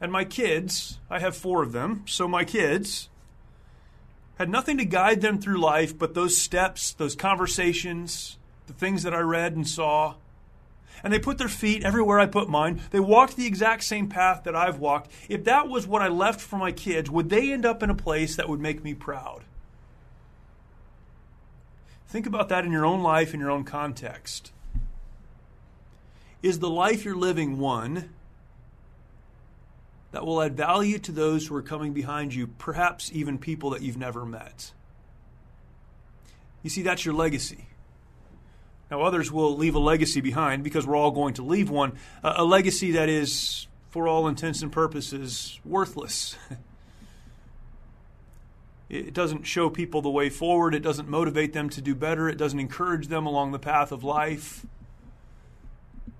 and 0.00 0.12
my 0.12 0.24
kids, 0.24 0.98
I 1.10 1.18
have 1.18 1.36
four 1.36 1.62
of 1.62 1.72
them, 1.72 2.04
so 2.06 2.28
my 2.28 2.44
kids 2.44 3.08
had 4.38 4.48
nothing 4.48 4.78
to 4.78 4.84
guide 4.84 5.20
them 5.20 5.40
through 5.40 5.60
life 5.60 5.98
but 5.98 6.14
those 6.14 6.36
steps, 6.36 6.92
those 6.92 7.16
conversations, 7.16 8.38
the 8.68 8.72
things 8.72 9.02
that 9.02 9.12
I 9.12 9.20
read 9.20 9.56
and 9.56 9.66
saw. 9.66 10.14
And 11.02 11.12
they 11.12 11.18
put 11.18 11.38
their 11.38 11.48
feet 11.48 11.84
everywhere 11.84 12.20
I 12.20 12.26
put 12.26 12.48
mine. 12.48 12.80
They 12.90 13.00
walked 13.00 13.36
the 13.36 13.46
exact 13.46 13.84
same 13.84 14.08
path 14.08 14.44
that 14.44 14.54
I've 14.54 14.78
walked. 14.78 15.10
If 15.28 15.44
that 15.44 15.68
was 15.68 15.86
what 15.86 16.02
I 16.02 16.08
left 16.08 16.40
for 16.40 16.56
my 16.56 16.72
kids, 16.72 17.10
would 17.10 17.30
they 17.30 17.52
end 17.52 17.66
up 17.66 17.82
in 17.82 17.90
a 17.90 17.94
place 17.94 18.36
that 18.36 18.48
would 18.48 18.60
make 18.60 18.82
me 18.82 18.94
proud? 18.94 19.42
Think 22.08 22.26
about 22.26 22.48
that 22.48 22.64
in 22.64 22.72
your 22.72 22.86
own 22.86 23.02
life, 23.02 23.34
in 23.34 23.40
your 23.40 23.50
own 23.50 23.64
context. 23.64 24.52
Is 26.42 26.60
the 26.60 26.70
life 26.70 27.04
you're 27.04 27.16
living 27.16 27.58
one 27.58 28.10
that 30.12 30.24
will 30.24 30.40
add 30.40 30.56
value 30.56 30.98
to 31.00 31.12
those 31.12 31.46
who 31.46 31.56
are 31.56 31.62
coming 31.62 31.92
behind 31.92 32.32
you, 32.32 32.46
perhaps 32.46 33.10
even 33.12 33.38
people 33.38 33.70
that 33.70 33.82
you've 33.82 33.96
never 33.96 34.24
met? 34.24 34.72
You 36.62 36.70
see, 36.70 36.82
that's 36.82 37.04
your 37.04 37.14
legacy. 37.14 37.66
Now, 38.90 39.02
others 39.02 39.30
will 39.30 39.56
leave 39.56 39.74
a 39.74 39.80
legacy 39.80 40.20
behind 40.20 40.64
because 40.64 40.86
we're 40.86 40.96
all 40.96 41.10
going 41.10 41.34
to 41.34 41.42
leave 41.42 41.68
one, 41.68 41.98
a, 42.22 42.44
legacy 42.44 42.92
that 42.92 43.08
is, 43.08 43.66
for 43.90 44.08
all 44.08 44.28
intents 44.28 44.62
and 44.62 44.72
purposes, 44.72 45.60
worthless. 45.64 46.36
it 48.88 49.12
doesn't 49.12 49.42
show 49.42 49.68
people 49.68 50.00
the 50.00 50.08
way 50.08 50.30
forward, 50.30 50.74
it 50.74 50.80
doesn't 50.80 51.08
motivate 51.08 51.52
them 51.52 51.68
to 51.70 51.82
do 51.82 51.94
better, 51.94 52.30
it 52.30 52.38
doesn't 52.38 52.60
encourage 52.60 53.08
them 53.08 53.26
along 53.26 53.52
the 53.52 53.58
path 53.58 53.92
of 53.92 54.04
life. 54.04 54.64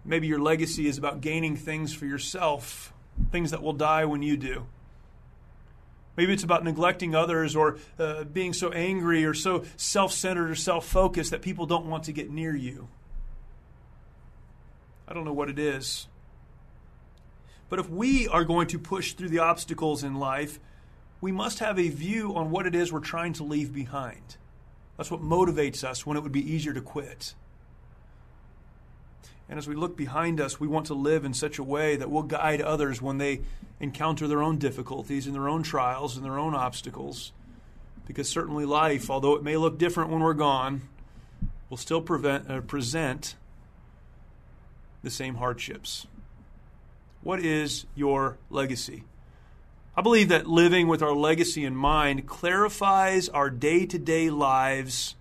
Maybe 0.09 0.27
your 0.27 0.39
legacy 0.39 0.89
is 0.89 0.97
about 0.97 1.21
gaining 1.21 1.55
things 1.55 1.93
for 1.93 2.07
yourself, 2.07 2.95
things 3.31 3.51
that 3.51 3.63
will 3.63 3.75
die 3.75 4.07
when 4.07 4.23
you 4.23 4.39
do. 4.39 4.67
Maybe 6.17 6.33
it's 6.33 6.43
about 6.43 6.65
neglecting 6.65 7.15
others 7.15 7.55
or 7.55 7.77
uh, 7.99 8.25
being 8.25 8.55
so 8.55 8.71
angry 8.71 9.27
or 9.27 9.35
so 9.35 9.65
self 9.77 10.13
centered 10.13 10.51
or 10.51 10.55
self 10.55 10.87
focused 10.87 11.31
that 11.31 11.43
people 11.43 11.67
don't 11.67 11.85
want 11.85 12.05
to 12.05 12.13
get 12.13 12.31
near 12.31 12.57
you. 12.57 12.89
I 15.07 15.13
don't 15.13 15.27
know 15.27 15.35
what 15.35 15.51
it 15.51 15.59
is. 15.59 16.09
But 17.69 17.79
if 17.79 17.91
we 17.91 18.29
are 18.29 18.45
going 18.45 18.69
to 18.69 18.79
push 18.79 19.13
through 19.13 19.29
the 19.29 19.41
obstacles 19.41 20.03
in 20.03 20.15
life, 20.15 20.59
we 21.21 21.33
must 21.33 21.59
have 21.59 21.79
a 21.79 21.91
view 21.91 22.35
on 22.35 22.51
what 22.51 22.67
it 22.67 22.75
is 22.75 22.91
we're 22.91 23.01
trying 23.01 23.35
to 23.35 23.45
leave 23.45 23.75
behind. 23.75 24.39
That's 24.97 25.11
what 25.11 25.21
motivates 25.21 25.85
us 25.85 26.07
when 26.07 26.17
it 26.17 26.23
would 26.23 26.33
be 26.33 26.51
easier 26.51 26.73
to 26.73 26.81
quit. 26.81 27.35
And 29.49 29.59
as 29.59 29.67
we 29.67 29.75
look 29.75 29.97
behind 29.97 30.41
us, 30.41 30.61
we 30.61 30.69
want 30.69 30.87
to 30.87 30.95
live 30.95 31.25
in 31.25 31.33
such 31.33 31.59
a 31.59 31.65
way 31.65 31.97
that 31.97 32.11
will 32.11 32.23
guide 32.23 32.61
others 32.61 33.01
when 33.01 33.19
they 33.19 33.41
encounter 33.81 34.27
their 34.27 34.43
own 34.43 34.59
difficulties 34.59 35.27
and 35.27 35.35
their 35.35 35.49
own 35.49 35.63
trials 35.63 36.17
and 36.17 36.25
their 36.25 36.39
own 36.39 36.55
obstacles. 36.55 37.33
Because 38.07 38.29
certainly 38.29 38.67
life, 38.67 39.11
although 39.11 39.37
it 39.37 39.43
may 39.43 39.57
look 39.57 39.79
different 39.79 40.11
when 40.11 40.21
we're 40.21 40.35
gone, 40.35 40.83
will 41.71 41.77
still 41.77 42.03
prevent, 42.03 42.51
uh, 42.51 42.61
present 42.61 43.37
the 45.03 45.11
same 45.11 45.37
hardships. 45.37 46.07
What 47.23 47.41
is 47.41 47.87
your 47.95 48.39
legacy? 48.51 49.05
I 49.97 50.03
believe 50.03 50.29
that 50.29 50.47
living 50.47 50.89
with 50.89 51.03
our 51.03 51.13
legacy 51.13 51.65
in 51.65 51.75
mind 51.75 52.27
clarifies 52.27 53.29
our 53.29 53.51
day 53.51 53.85
to 53.87 53.99
day 53.99 54.31
lives 54.31 55.17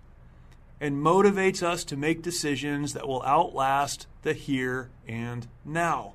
and 0.80 1.04
motivates 1.04 1.64
us 1.64 1.84
to 1.86 1.98
make 1.98 2.22
decisions 2.22 2.94
that 2.94 3.08
will 3.08 3.24
outlast 3.24 4.06
the 4.28 4.34
here 4.34 4.90
and 5.08 5.48
now. 5.64 6.12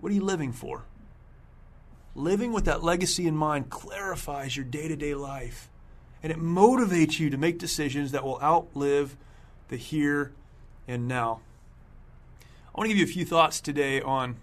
What 0.00 0.10
are 0.10 0.14
you 0.14 0.24
living 0.24 0.52
for? 0.52 0.82
Living 2.16 2.52
with 2.52 2.64
that 2.64 2.82
legacy 2.82 3.28
in 3.28 3.36
mind 3.36 3.70
clarifies 3.70 4.56
your 4.56 4.64
day 4.64 4.88
to 4.88 4.96
day 4.96 5.14
life 5.14 5.68
and 6.20 6.32
it 6.32 6.38
motivates 6.40 7.20
you 7.20 7.30
to 7.30 7.36
make 7.36 7.60
decisions 7.60 8.10
that 8.10 8.24
will 8.24 8.40
outlive 8.42 9.16
the 9.68 9.76
here 9.76 10.32
and 10.88 11.06
now. 11.06 11.40
I 12.74 12.78
want 12.80 12.90
to 12.90 12.94
give 12.94 12.98
you 12.98 13.04
a 13.04 13.14
few 13.14 13.24
thoughts 13.24 13.60
today 13.60 14.00
on 14.00 14.34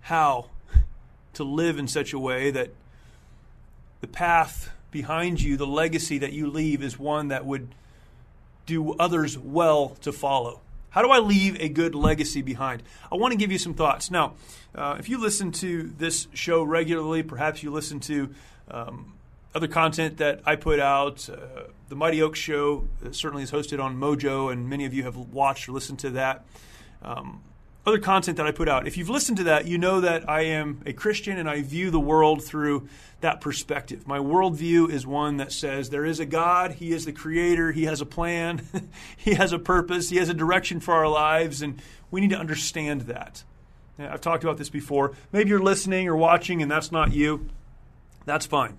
how 0.00 0.48
to 1.34 1.44
live 1.44 1.78
in 1.78 1.86
such 1.86 2.14
a 2.14 2.18
way 2.18 2.50
that 2.50 2.70
the 4.00 4.06
path 4.06 4.70
behind 4.90 5.42
you, 5.42 5.58
the 5.58 5.66
legacy 5.66 6.16
that 6.16 6.32
you 6.32 6.46
leave, 6.46 6.82
is 6.82 6.98
one 6.98 7.28
that 7.28 7.44
would 7.44 7.74
do 8.64 8.94
others 8.94 9.36
well 9.36 9.90
to 10.00 10.10
follow. 10.10 10.62
How 10.94 11.02
do 11.02 11.10
I 11.10 11.18
leave 11.18 11.60
a 11.60 11.68
good 11.68 11.96
legacy 11.96 12.40
behind? 12.40 12.84
I 13.10 13.16
want 13.16 13.32
to 13.32 13.36
give 13.36 13.50
you 13.50 13.58
some 13.58 13.74
thoughts. 13.74 14.12
Now, 14.12 14.34
uh, 14.76 14.94
if 14.96 15.08
you 15.08 15.18
listen 15.18 15.50
to 15.50 15.92
this 15.98 16.28
show 16.34 16.62
regularly, 16.62 17.24
perhaps 17.24 17.64
you 17.64 17.72
listen 17.72 17.98
to 17.98 18.32
um, 18.70 19.14
other 19.56 19.66
content 19.66 20.18
that 20.18 20.42
I 20.46 20.54
put 20.54 20.78
out. 20.78 21.28
Uh, 21.28 21.64
the 21.88 21.96
Mighty 21.96 22.22
Oaks 22.22 22.38
Show 22.38 22.86
uh, 23.04 23.10
certainly 23.10 23.42
is 23.42 23.50
hosted 23.50 23.82
on 23.82 23.96
Mojo, 23.96 24.52
and 24.52 24.70
many 24.70 24.84
of 24.84 24.94
you 24.94 25.02
have 25.02 25.16
watched 25.16 25.68
or 25.68 25.72
listened 25.72 25.98
to 25.98 26.10
that. 26.10 26.44
Um, 27.02 27.42
other 27.86 27.98
content 27.98 28.38
that 28.38 28.46
I 28.46 28.50
put 28.50 28.68
out. 28.68 28.86
If 28.86 28.96
you've 28.96 29.10
listened 29.10 29.38
to 29.38 29.44
that, 29.44 29.66
you 29.66 29.76
know 29.76 30.00
that 30.00 30.28
I 30.28 30.42
am 30.42 30.80
a 30.86 30.92
Christian 30.92 31.38
and 31.38 31.48
I 31.48 31.62
view 31.62 31.90
the 31.90 32.00
world 32.00 32.42
through 32.42 32.88
that 33.20 33.40
perspective. 33.40 34.06
My 34.06 34.18
worldview 34.18 34.90
is 34.90 35.06
one 35.06 35.36
that 35.36 35.52
says 35.52 35.90
there 35.90 36.04
is 36.04 36.20
a 36.20 36.26
God, 36.26 36.72
He 36.72 36.92
is 36.92 37.04
the 37.04 37.12
creator, 37.12 37.72
He 37.72 37.84
has 37.84 38.00
a 38.00 38.06
plan, 38.06 38.66
He 39.16 39.34
has 39.34 39.52
a 39.52 39.58
purpose, 39.58 40.10
He 40.10 40.16
has 40.16 40.28
a 40.28 40.34
direction 40.34 40.80
for 40.80 40.94
our 40.94 41.08
lives, 41.08 41.60
and 41.60 41.80
we 42.10 42.20
need 42.20 42.30
to 42.30 42.38
understand 42.38 43.02
that. 43.02 43.44
I've 43.98 44.20
talked 44.20 44.44
about 44.44 44.58
this 44.58 44.70
before. 44.70 45.12
Maybe 45.32 45.50
you're 45.50 45.62
listening 45.62 46.08
or 46.08 46.16
watching 46.16 46.62
and 46.62 46.70
that's 46.70 46.90
not 46.90 47.12
you. 47.12 47.48
That's 48.24 48.46
fine. 48.46 48.78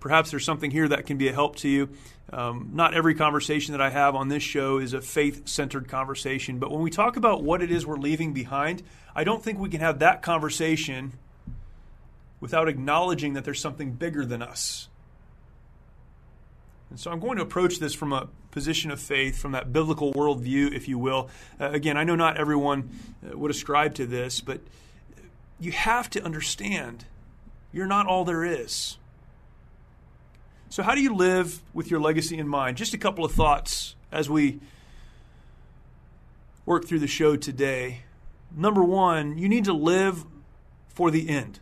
Perhaps 0.00 0.30
there's 0.30 0.44
something 0.44 0.70
here 0.70 0.88
that 0.88 1.06
can 1.06 1.16
be 1.16 1.28
a 1.28 1.32
help 1.32 1.56
to 1.56 1.68
you. 1.68 1.88
Um, 2.32 2.70
not 2.72 2.94
every 2.94 3.14
conversation 3.14 3.72
that 3.72 3.80
I 3.80 3.90
have 3.90 4.14
on 4.14 4.28
this 4.28 4.42
show 4.42 4.78
is 4.78 4.92
a 4.92 5.00
faith 5.00 5.46
centered 5.46 5.88
conversation, 5.88 6.58
but 6.58 6.70
when 6.70 6.82
we 6.82 6.90
talk 6.90 7.16
about 7.16 7.42
what 7.42 7.62
it 7.62 7.70
is 7.70 7.86
we're 7.86 7.96
leaving 7.96 8.32
behind, 8.32 8.82
I 9.14 9.24
don't 9.24 9.42
think 9.42 9.58
we 9.58 9.68
can 9.68 9.80
have 9.80 10.00
that 10.00 10.22
conversation 10.22 11.12
without 12.40 12.68
acknowledging 12.68 13.34
that 13.34 13.44
there's 13.44 13.60
something 13.60 13.92
bigger 13.92 14.26
than 14.26 14.42
us. 14.42 14.88
And 16.90 17.00
so 17.00 17.10
I'm 17.10 17.20
going 17.20 17.36
to 17.36 17.42
approach 17.42 17.78
this 17.78 17.94
from 17.94 18.12
a 18.12 18.28
position 18.50 18.90
of 18.90 19.00
faith, 19.00 19.38
from 19.38 19.52
that 19.52 19.72
biblical 19.72 20.12
worldview, 20.12 20.72
if 20.72 20.88
you 20.88 20.98
will. 20.98 21.28
Uh, 21.60 21.70
again, 21.70 21.96
I 21.96 22.04
know 22.04 22.14
not 22.14 22.36
everyone 22.36 22.90
uh, 23.24 23.36
would 23.36 23.50
ascribe 23.50 23.94
to 23.96 24.06
this, 24.06 24.40
but 24.40 24.60
you 25.60 25.72
have 25.72 26.08
to 26.10 26.22
understand 26.22 27.04
you're 27.72 27.86
not 27.86 28.06
all 28.06 28.24
there 28.24 28.44
is. 28.44 28.96
So, 30.68 30.82
how 30.82 30.94
do 30.94 31.00
you 31.00 31.14
live 31.14 31.62
with 31.72 31.90
your 31.90 32.00
legacy 32.00 32.38
in 32.38 32.48
mind? 32.48 32.76
Just 32.76 32.92
a 32.92 32.98
couple 32.98 33.24
of 33.24 33.32
thoughts 33.32 33.94
as 34.10 34.28
we 34.28 34.58
work 36.64 36.86
through 36.86 36.98
the 36.98 37.06
show 37.06 37.36
today. 37.36 38.00
Number 38.54 38.82
one, 38.82 39.38
you 39.38 39.48
need 39.48 39.64
to 39.66 39.72
live 39.72 40.24
for 40.88 41.10
the 41.10 41.28
end. 41.28 41.60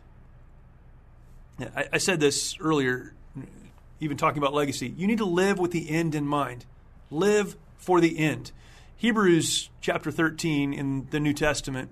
I, 1.59 1.87
I 1.93 1.97
said 1.99 2.19
this 2.19 2.57
earlier, 2.59 3.13
even 3.99 4.17
talking 4.17 4.39
about 4.39 4.53
legacy. 4.53 4.93
You 4.97 5.05
need 5.05 5.19
to 5.19 5.25
live 5.25 5.59
with 5.59 5.71
the 5.71 5.89
end 5.89 6.15
in 6.15 6.25
mind. 6.25 6.65
Live 7.11 7.55
for 7.77 8.01
the 8.01 8.17
end. 8.17 8.51
Hebrews 8.97 9.69
chapter 9.81 10.09
13 10.09 10.73
in 10.73 11.07
the 11.11 11.19
New 11.19 11.33
Testament, 11.33 11.91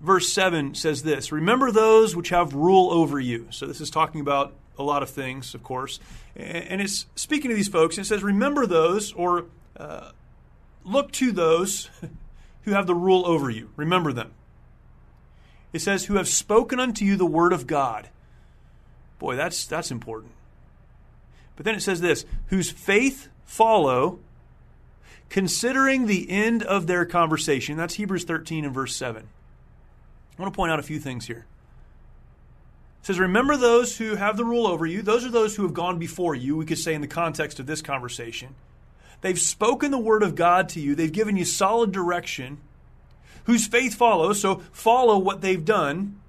verse 0.00 0.32
7 0.32 0.74
says 0.74 1.04
this 1.04 1.30
Remember 1.30 1.70
those 1.70 2.16
which 2.16 2.30
have 2.30 2.54
rule 2.54 2.90
over 2.90 3.20
you. 3.20 3.46
So, 3.50 3.66
this 3.66 3.80
is 3.80 3.88
talking 3.88 4.20
about 4.20 4.52
a 4.82 4.84
lot 4.84 5.02
of 5.02 5.10
things, 5.10 5.54
of 5.54 5.62
course. 5.62 6.00
And 6.36 6.80
it's 6.80 7.06
speaking 7.14 7.50
to 7.50 7.54
these 7.54 7.68
folks, 7.68 7.98
it 7.98 8.04
says, 8.04 8.22
Remember 8.22 8.66
those, 8.66 9.12
or 9.12 9.46
uh, 9.76 10.10
look 10.84 11.12
to 11.12 11.32
those 11.32 11.88
who 12.62 12.72
have 12.72 12.86
the 12.86 12.94
rule 12.94 13.26
over 13.26 13.50
you. 13.50 13.70
Remember 13.76 14.12
them. 14.12 14.32
It 15.72 15.80
says, 15.80 16.06
Who 16.06 16.14
have 16.14 16.28
spoken 16.28 16.80
unto 16.80 17.04
you 17.04 17.16
the 17.16 17.26
word 17.26 17.52
of 17.52 17.66
God. 17.66 18.08
Boy, 19.18 19.36
that's, 19.36 19.66
that's 19.66 19.90
important. 19.90 20.32
But 21.56 21.64
then 21.64 21.74
it 21.74 21.80
says 21.80 22.00
this 22.00 22.24
whose 22.46 22.70
faith 22.70 23.28
follow, 23.44 24.18
considering 25.28 26.06
the 26.06 26.28
end 26.30 26.62
of 26.62 26.86
their 26.86 27.04
conversation. 27.04 27.76
That's 27.76 27.94
Hebrews 27.94 28.24
13 28.24 28.64
and 28.64 28.74
verse 28.74 28.96
7. 28.96 29.22
I 30.38 30.42
want 30.42 30.52
to 30.52 30.56
point 30.56 30.72
out 30.72 30.78
a 30.78 30.82
few 30.82 30.98
things 30.98 31.26
here. 31.26 31.46
It 33.02 33.06
says, 33.06 33.18
Remember 33.18 33.56
those 33.56 33.96
who 33.96 34.14
have 34.14 34.36
the 34.36 34.44
rule 34.44 34.64
over 34.64 34.86
you. 34.86 35.02
Those 35.02 35.24
are 35.24 35.30
those 35.30 35.56
who 35.56 35.64
have 35.64 35.74
gone 35.74 35.98
before 35.98 36.36
you, 36.36 36.56
we 36.56 36.64
could 36.64 36.78
say 36.78 36.94
in 36.94 37.00
the 37.00 37.08
context 37.08 37.58
of 37.58 37.66
this 37.66 37.82
conversation. 37.82 38.54
They've 39.22 39.38
spoken 39.38 39.90
the 39.90 39.98
word 39.98 40.22
of 40.22 40.36
God 40.36 40.68
to 40.70 40.80
you, 40.80 40.94
they've 40.94 41.10
given 41.10 41.36
you 41.36 41.44
solid 41.44 41.90
direction, 41.90 42.58
whose 43.44 43.66
faith 43.66 43.96
follows. 43.96 44.40
So 44.40 44.62
follow 44.70 45.18
what 45.18 45.40
they've 45.40 45.64
done, 45.64 46.20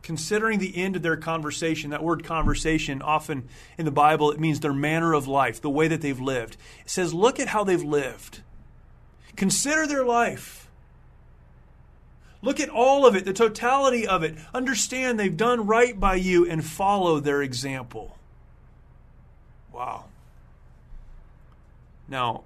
considering 0.00 0.58
the 0.58 0.74
end 0.74 0.96
of 0.96 1.02
their 1.02 1.18
conversation. 1.18 1.90
That 1.90 2.02
word 2.02 2.24
conversation, 2.24 3.02
often 3.02 3.46
in 3.76 3.84
the 3.84 3.90
Bible, 3.90 4.30
it 4.30 4.40
means 4.40 4.60
their 4.60 4.72
manner 4.72 5.12
of 5.12 5.28
life, 5.28 5.60
the 5.60 5.68
way 5.68 5.86
that 5.86 6.00
they've 6.00 6.18
lived. 6.18 6.56
It 6.82 6.90
says, 6.90 7.12
look 7.12 7.38
at 7.38 7.48
how 7.48 7.62
they've 7.62 7.82
lived. 7.82 8.40
Consider 9.36 9.86
their 9.86 10.04
life. 10.04 10.69
Look 12.42 12.60
at 12.60 12.70
all 12.70 13.06
of 13.06 13.14
it, 13.14 13.24
the 13.24 13.32
totality 13.32 14.06
of 14.06 14.22
it. 14.22 14.36
Understand 14.54 15.18
they've 15.18 15.36
done 15.36 15.66
right 15.66 15.98
by 15.98 16.14
you 16.14 16.48
and 16.48 16.64
follow 16.64 17.20
their 17.20 17.42
example. 17.42 18.16
Wow. 19.72 20.06
Now, 22.08 22.44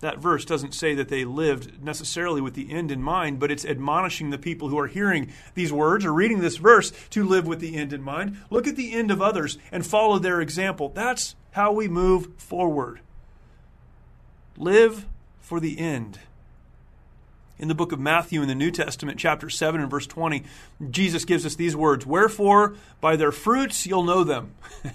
that 0.00 0.18
verse 0.18 0.44
doesn't 0.44 0.74
say 0.74 0.94
that 0.94 1.08
they 1.08 1.24
lived 1.24 1.82
necessarily 1.82 2.40
with 2.40 2.54
the 2.54 2.72
end 2.72 2.90
in 2.90 3.02
mind, 3.02 3.38
but 3.38 3.50
it's 3.50 3.64
admonishing 3.64 4.30
the 4.30 4.38
people 4.38 4.68
who 4.68 4.78
are 4.78 4.86
hearing 4.86 5.32
these 5.54 5.72
words 5.72 6.04
or 6.04 6.12
reading 6.12 6.40
this 6.40 6.56
verse 6.56 6.90
to 7.10 7.22
live 7.22 7.46
with 7.46 7.60
the 7.60 7.76
end 7.76 7.92
in 7.92 8.02
mind. 8.02 8.38
Look 8.48 8.66
at 8.66 8.76
the 8.76 8.94
end 8.94 9.10
of 9.10 9.20
others 9.20 9.58
and 9.70 9.86
follow 9.86 10.18
their 10.18 10.40
example. 10.40 10.88
That's 10.88 11.34
how 11.52 11.72
we 11.72 11.86
move 11.86 12.28
forward. 12.38 13.00
Live 14.56 15.06
for 15.40 15.60
the 15.60 15.78
end. 15.78 16.18
In 17.60 17.68
the 17.68 17.74
book 17.76 17.92
of 17.92 18.00
Matthew 18.00 18.42
in 18.42 18.48
the 18.48 18.54
New 18.56 18.72
Testament, 18.72 19.18
chapter 19.18 19.48
7 19.48 19.80
and 19.80 19.88
verse 19.88 20.06
20, 20.06 20.42
Jesus 20.90 21.24
gives 21.24 21.46
us 21.46 21.54
these 21.54 21.76
words 21.76 22.04
Wherefore, 22.04 22.74
by 23.00 23.14
their 23.14 23.30
fruits 23.30 23.86
you'll 23.86 24.02
know 24.02 24.24
them. 24.24 24.54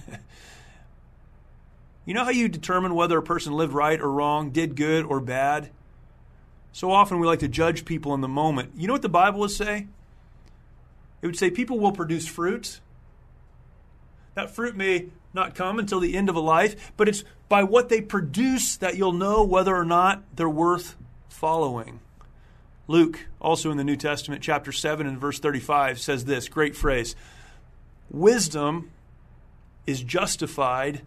You 2.05 2.13
know 2.13 2.23
how 2.23 2.29
you 2.29 2.47
determine 2.47 2.93
whether 2.93 3.17
a 3.17 3.23
person 3.23 3.53
lived 3.53 3.73
right 3.73 3.99
or 3.99 4.11
wrong, 4.11 4.51
did 4.51 4.75
good 4.75 5.05
or 5.05 5.19
bad? 5.19 5.71
So 6.71 6.91
often 6.91 7.19
we 7.19 7.25
like 7.25 7.39
to 7.39 7.47
judge 7.47 7.83
people 7.83 8.13
in 8.13 8.21
the 8.21 8.27
moment. 8.27 8.73
You 8.77 8.87
know 8.87 8.93
what 8.93 9.01
the 9.01 9.09
Bible 9.09 9.39
would 9.39 9.51
say? 9.51 9.87
It 11.21 11.25
would 11.25 11.37
say 11.37 11.49
people 11.49 11.79
will 11.79 11.91
produce 11.91 12.27
fruit. 12.27 12.79
That 14.35 14.51
fruit 14.51 14.75
may 14.75 15.07
not 15.33 15.55
come 15.55 15.79
until 15.79 15.99
the 15.99 16.15
end 16.15 16.29
of 16.29 16.35
a 16.35 16.41
life, 16.41 16.91
but 16.95 17.09
it's 17.09 17.23
by 17.49 17.63
what 17.63 17.89
they 17.89 18.01
produce 18.01 18.77
that 18.77 18.97
you'll 18.97 19.13
know 19.13 19.43
whether 19.43 19.75
or 19.75 19.85
not 19.85 20.23
they're 20.35 20.47
worth 20.47 20.95
following. 21.27 22.01
Luke, 22.87 23.27
also 23.41 23.71
in 23.71 23.77
the 23.77 23.83
New 23.83 23.95
Testament, 23.95 24.41
chapter 24.41 24.71
7 24.71 25.07
and 25.07 25.19
verse 25.19 25.39
35, 25.39 25.99
says 25.99 26.25
this 26.25 26.47
great 26.47 26.75
phrase 26.75 27.15
Wisdom 28.11 28.91
is 29.87 30.01
justified 30.01 31.01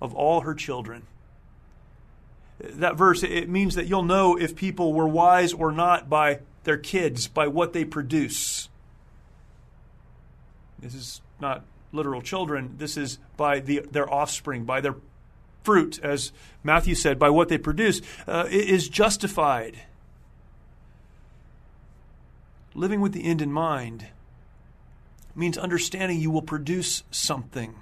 of 0.00 0.14
all 0.14 0.40
her 0.40 0.54
children. 0.54 1.02
That 2.60 2.96
verse, 2.96 3.22
it 3.22 3.48
means 3.48 3.74
that 3.74 3.86
you'll 3.86 4.04
know 4.04 4.36
if 4.36 4.54
people 4.54 4.92
were 4.92 5.08
wise 5.08 5.52
or 5.52 5.72
not 5.72 6.08
by 6.08 6.40
their 6.64 6.78
kids, 6.78 7.28
by 7.28 7.48
what 7.48 7.72
they 7.72 7.84
produce. 7.84 8.68
This 10.78 10.94
is 10.94 11.20
not 11.40 11.64
literal 11.92 12.22
children, 12.22 12.74
this 12.78 12.96
is 12.96 13.18
by 13.36 13.60
the, 13.60 13.80
their 13.90 14.12
offspring, 14.12 14.64
by 14.64 14.80
their 14.80 14.96
fruit, 15.62 15.98
as 16.02 16.32
Matthew 16.62 16.94
said, 16.94 17.18
by 17.18 17.30
what 17.30 17.48
they 17.48 17.58
produce, 17.58 18.00
uh, 18.26 18.46
is 18.50 18.88
justified. 18.88 19.80
Living 22.74 23.00
with 23.00 23.12
the 23.12 23.24
end 23.24 23.40
in 23.40 23.52
mind 23.52 24.08
means 25.34 25.56
understanding 25.56 26.20
you 26.20 26.30
will 26.30 26.42
produce 26.42 27.02
something 27.10 27.74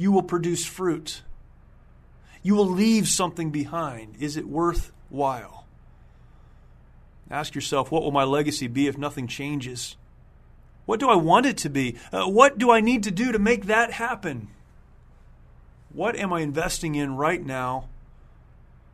you 0.00 0.10
will 0.10 0.22
produce 0.22 0.64
fruit. 0.64 1.20
You 2.42 2.54
will 2.54 2.66
leave 2.66 3.06
something 3.06 3.50
behind. 3.50 4.16
Is 4.18 4.38
it 4.38 4.48
worthwhile? 4.48 5.66
Ask 7.30 7.54
yourself, 7.54 7.90
what 7.90 8.02
will 8.02 8.10
my 8.10 8.24
legacy 8.24 8.66
be 8.66 8.86
if 8.86 8.96
nothing 8.96 9.26
changes? 9.26 9.96
What 10.86 11.00
do 11.00 11.10
I 11.10 11.16
want 11.16 11.44
it 11.44 11.58
to 11.58 11.68
be? 11.68 11.98
Uh, 12.10 12.24
what 12.24 12.56
do 12.56 12.70
I 12.70 12.80
need 12.80 13.02
to 13.02 13.10
do 13.10 13.30
to 13.30 13.38
make 13.38 13.66
that 13.66 13.92
happen? 13.92 14.48
What 15.92 16.16
am 16.16 16.32
I 16.32 16.40
investing 16.40 16.94
in 16.94 17.16
right 17.16 17.44
now 17.44 17.90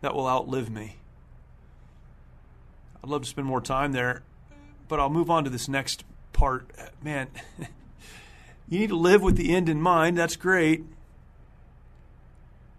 that 0.00 0.12
will 0.12 0.26
outlive 0.26 0.68
me? 0.68 0.96
I'd 3.07 3.11
love 3.11 3.23
to 3.23 3.29
spend 3.29 3.47
more 3.47 3.61
time 3.61 3.92
there, 3.92 4.25
but 4.88 4.99
I'll 4.99 5.09
move 5.09 5.31
on 5.31 5.45
to 5.45 5.51
this 5.51 5.69
next 5.69 6.03
part. 6.33 6.69
Man, 7.05 7.29
you 8.69 8.81
need 8.81 8.88
to 8.88 8.97
live 8.97 9.23
with 9.23 9.37
the 9.37 9.55
end 9.55 9.69
in 9.69 9.81
mind. 9.81 10.19
That's 10.19 10.35
great. 10.35 10.85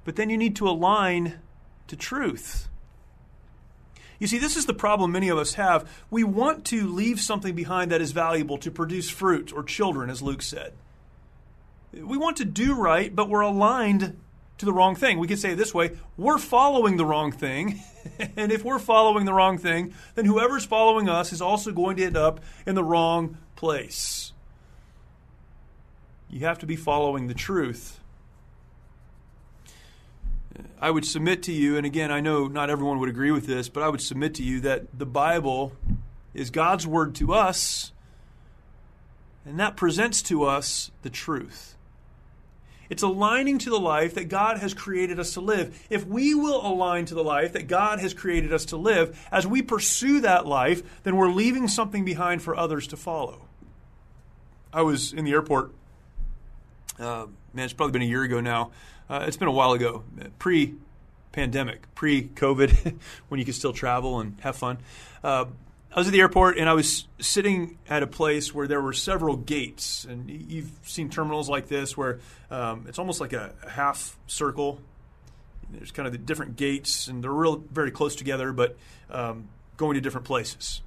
But 0.04 0.18
then 0.18 0.30
you 0.30 0.36
need 0.36 0.58
to 0.58 0.68
align 0.68 1.40
to 1.88 1.96
truth. 1.96 2.68
You 4.20 4.28
see, 4.28 4.38
this 4.38 4.58
is 4.58 4.66
the 4.66 4.74
problem 4.74 5.13
many 5.13 5.30
of 5.30 5.38
us 5.38 5.54
have. 5.54 5.90
We 6.10 6.26
want 6.26 6.66
to 6.66 6.90
leave 6.90 7.22
something 7.22 7.56
behind 7.56 7.94
that 7.94 8.02
is 8.02 8.12
valuable 8.12 8.58
to 8.58 8.70
produce 8.70 9.10
fruit 9.10 9.54
or 9.54 9.63
children, 9.63 10.10
as 10.10 10.22
Luke 10.22 10.42
said. 10.42 10.74
We 11.94 12.18
want 12.18 12.36
to 12.38 12.46
do 12.46 12.76
right, 12.76 13.16
but 13.16 13.30
we're 13.30 13.40
aligned 13.40 14.20
to 14.58 14.65
the 14.65 14.74
wrong 14.74 14.96
thing. 14.96 15.20
We 15.20 15.28
could 15.28 15.39
say 15.39 15.52
it 15.52 15.56
this 15.56 15.74
way 15.74 15.91
we're 16.17 16.38
following 16.38 16.98
the 16.98 17.06
wrong 17.06 17.32
thing. 17.32 17.82
and 18.36 18.52
if 18.52 18.63
we're 18.63 18.80
following 18.80 19.26
the 19.26 19.34
wrong 19.34 19.58
thing, 19.58 19.93
then 20.15 20.26
whoever's 20.26 20.65
following 20.65 21.10
us 21.10 21.32
is 21.32 21.41
also 21.41 21.72
going 21.72 21.98
to 21.98 22.06
end 22.06 22.17
up 22.17 22.39
in 22.65 22.76
the 22.76 22.84
wrong 22.84 23.38
place. 23.56 24.34
You 26.30 26.41
have 26.41 26.60
to 26.60 26.65
be 26.65 26.76
following 26.76 27.28
the 27.28 27.34
truth. 27.34 28.00
I 30.80 30.91
would 30.91 31.06
submit 31.06 31.43
to 31.43 31.52
you, 31.52 31.78
and 31.78 31.86
again, 31.86 32.12
I 32.12 32.20
know 32.20 32.48
not 32.48 32.70
everyone 32.70 33.00
would 33.00 33.10
agree 33.10 33.32
with 33.32 33.46
this, 33.46 33.70
but 33.70 33.84
I 33.84 33.89
would 33.89 34.02
submit 34.02 34.34
to 34.36 34.43
you 34.43 34.60
that 34.62 34.98
the 34.98 35.06
Bible 35.06 35.74
is 36.34 36.50
God's 36.50 36.86
word 36.86 37.15
to 37.15 37.34
us, 37.34 37.91
and 39.46 39.60
that 39.60 39.78
presents 39.78 40.22
to 40.24 40.43
us 40.43 40.91
the 41.04 41.10
truth. 41.10 41.77
It's 42.89 43.04
aligning 43.04 43.58
to 43.60 43.69
the 43.69 43.80
life 43.80 44.15
that 44.15 44.26
God 44.26 44.58
has 44.60 44.73
created 44.73 45.19
us 45.19 45.34
to 45.34 45.41
live. 45.41 45.86
If 45.89 46.06
we 46.06 46.34
will 46.34 46.65
align 46.65 47.06
to 47.06 47.15
the 47.15 47.23
life 47.23 47.54
that 47.54 47.67
God 47.67 48.00
has 48.00 48.13
created 48.13 48.54
us 48.54 48.65
to 48.65 48.78
live, 48.78 49.19
as 49.32 49.45
we 49.45 49.62
pursue 49.62 50.21
that 50.21 50.45
life, 50.45 51.04
then 51.04 51.15
we're 51.15 51.32
leaving 51.32 51.67
something 51.67 52.06
behind 52.06 52.41
for 52.41 52.56
others 52.56 52.88
to 52.88 52.97
follow. 52.97 53.41
I 54.71 54.82
was 54.82 55.13
in 55.13 55.26
the 55.26 55.32
airport, 55.32 55.71
uh, 57.00 57.28
man, 57.54 57.65
it's 57.65 57.73
probably 57.73 57.93
been 57.93 58.02
a 58.02 58.06
year 58.06 58.23
ago 58.23 58.41
now 58.41 58.71
uh, 59.10 59.23
it's 59.28 59.38
been 59.38 59.47
a 59.47 59.52
while 59.52 59.73
ago, 59.73 60.04
pre 60.39 60.76
pandemic, 61.32 61.93
pre 61.95 62.23
COVID, 62.23 62.95
when 63.30 63.39
you 63.39 63.45
could 63.45 63.56
still 63.56 63.73
travel 63.73 64.19
and 64.19 64.38
have 64.41 64.56
fun. 64.56 64.78
Uh, 65.23 65.45
I 65.93 66.00
was 66.00 66.08
at 66.08 66.13
the 66.13 66.19
airport 66.19 66.58
and 66.58 66.69
I 66.69 66.73
was 66.73 67.08
sitting 67.19 67.78
at 67.89 68.04
a 68.04 68.08
place 68.08 68.54
where 68.54 68.67
there 68.67 68.82
were 68.82 68.93
several 68.93 69.38
gates. 69.38 70.06
And 70.06 70.30
you've 70.30 70.71
seen 70.84 71.10
terminals 71.10 71.50
like 71.50 71.67
this 71.67 71.95
where 71.95 72.19
um, 72.52 72.86
it's 72.88 73.00
almost 73.00 73.21
like 73.21 73.34
a, 73.34 73.54
half 73.67 74.17
circle. 74.28 74.80
There's 75.69 75.91
kind 75.91 76.06
of 76.06 76.12
the 76.12 76.19
different 76.19 76.56
gates, 76.56 77.08
and 77.08 77.23
they're 77.23 77.32
real 77.32 77.58
very 77.71 77.91
close 77.91 78.15
together, 78.15 78.54
but 78.54 78.78
um, 79.10 79.50
going 79.76 79.95
to 79.95 80.02
different 80.02 80.26
places. 80.26 80.82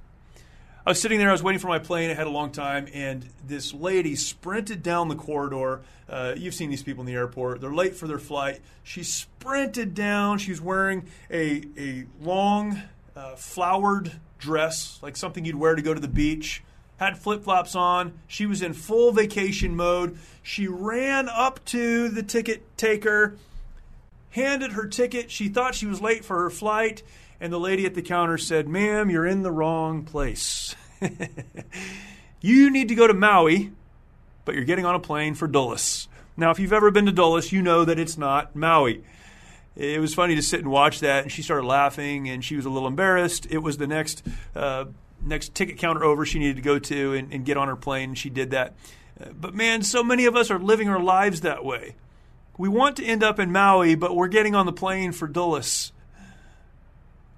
I 0.83 0.89
was 0.89 0.99
sitting 0.99 1.19
there, 1.19 1.29
I 1.29 1.33
was 1.33 1.43
waiting 1.43 1.59
for 1.59 1.67
my 1.67 1.77
plane, 1.77 2.09
I 2.09 2.15
had 2.15 2.25
a 2.25 2.31
long 2.31 2.51
time, 2.51 2.87
and 2.91 3.27
this 3.45 3.71
lady 3.71 4.15
sprinted 4.15 4.81
down 4.81 5.09
the 5.09 5.15
corridor. 5.15 5.81
Uh, 6.09 6.33
you've 6.35 6.55
seen 6.55 6.71
these 6.71 6.81
people 6.81 7.01
in 7.01 7.05
the 7.05 7.13
airport, 7.13 7.61
they're 7.61 7.71
late 7.71 7.95
for 7.95 8.07
their 8.07 8.17
flight. 8.17 8.61
She 8.81 9.03
sprinted 9.03 9.93
down, 9.93 10.39
she 10.39 10.49
was 10.49 10.59
wearing 10.59 11.05
a, 11.29 11.63
a 11.77 12.05
long, 12.19 12.81
uh, 13.15 13.35
flowered 13.35 14.11
dress, 14.41 14.99
like 15.01 15.15
something 15.15 15.45
you'd 15.45 15.55
wear 15.55 15.75
to 15.75 15.81
go 15.81 15.93
to 15.93 16.01
the 16.01 16.09
beach. 16.09 16.61
Had 16.97 17.17
flip 17.17 17.43
flops 17.43 17.75
on. 17.75 18.19
She 18.27 18.45
was 18.45 18.61
in 18.61 18.73
full 18.73 19.13
vacation 19.13 19.75
mode. 19.75 20.17
She 20.43 20.67
ran 20.67 21.29
up 21.29 21.63
to 21.65 22.09
the 22.09 22.21
ticket 22.21 22.77
taker, 22.77 23.37
handed 24.31 24.73
her 24.73 24.85
ticket. 24.85 25.31
She 25.31 25.47
thought 25.47 25.73
she 25.73 25.87
was 25.87 26.01
late 26.01 26.25
for 26.25 26.43
her 26.43 26.49
flight 26.49 27.01
and 27.41 27.51
the 27.51 27.59
lady 27.59 27.87
at 27.87 27.95
the 27.95 28.03
counter 28.03 28.37
said, 28.37 28.69
Ma'am, 28.69 29.09
you're 29.09 29.25
in 29.25 29.41
the 29.41 29.51
wrong 29.51 30.03
place. 30.03 30.75
you 32.41 32.69
need 32.69 32.87
to 32.89 32.95
go 32.95 33.07
to 33.07 33.15
Maui, 33.15 33.71
but 34.45 34.53
you're 34.53 34.63
getting 34.63 34.85
on 34.85 34.93
a 34.93 34.99
plane 34.99 35.33
for 35.33 35.47
Dulles. 35.47 36.07
Now, 36.37 36.51
if 36.51 36.59
you've 36.59 36.71
ever 36.71 36.91
been 36.91 37.07
to 37.07 37.11
Dulles, 37.11 37.51
you 37.51 37.63
know 37.63 37.83
that 37.83 37.97
it's 37.97 38.15
not 38.15 38.55
Maui. 38.55 39.03
It 39.75 40.01
was 40.01 40.13
funny 40.13 40.35
to 40.35 40.41
sit 40.41 40.59
and 40.59 40.69
watch 40.69 40.99
that, 40.99 41.23
and 41.23 41.31
she 41.31 41.41
started 41.41 41.65
laughing, 41.65 42.29
and 42.29 42.43
she 42.43 42.55
was 42.55 42.65
a 42.65 42.69
little 42.69 42.87
embarrassed. 42.87 43.47
It 43.49 43.59
was 43.59 43.77
the 43.77 43.87
next 43.87 44.23
uh, 44.55 44.85
next 45.21 45.55
ticket 45.55 45.77
counter 45.77 46.03
over 46.03 46.25
she 46.25 46.39
needed 46.39 46.57
to 46.57 46.61
go 46.61 46.79
to 46.79 47.13
and, 47.13 47.31
and 47.33 47.45
get 47.45 47.57
on 47.57 47.67
her 47.67 47.75
plane, 47.75 48.09
and 48.09 48.17
she 48.17 48.29
did 48.29 48.51
that. 48.51 48.75
Uh, 49.19 49.29
but 49.39 49.53
man, 49.53 49.81
so 49.81 50.03
many 50.03 50.25
of 50.25 50.35
us 50.35 50.51
are 50.51 50.59
living 50.59 50.89
our 50.89 50.99
lives 50.99 51.41
that 51.41 51.63
way. 51.63 51.95
We 52.57 52.69
want 52.69 52.97
to 52.97 53.05
end 53.05 53.23
up 53.23 53.39
in 53.39 53.51
Maui, 53.51 53.95
but 53.95 54.15
we're 54.15 54.27
getting 54.27 54.55
on 54.55 54.65
the 54.65 54.73
plane 54.73 55.13
for 55.13 55.27
Dulles 55.27 55.93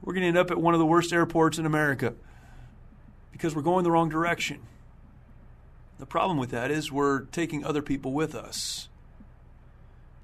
we're 0.03 0.13
going 0.13 0.23
to 0.23 0.27
end 0.27 0.37
up 0.37 0.51
at 0.51 0.57
one 0.57 0.73
of 0.73 0.79
the 0.79 0.85
worst 0.85 1.13
airports 1.13 1.57
in 1.57 1.65
America 1.65 2.13
because 3.31 3.55
we're 3.55 3.61
going 3.61 3.83
the 3.83 3.91
wrong 3.91 4.09
direction. 4.09 4.59
The 5.97 6.05
problem 6.05 6.37
with 6.37 6.51
that 6.51 6.71
is 6.71 6.91
we're 6.91 7.21
taking 7.21 7.63
other 7.63 7.81
people 7.81 8.11
with 8.11 8.35
us. 8.35 8.89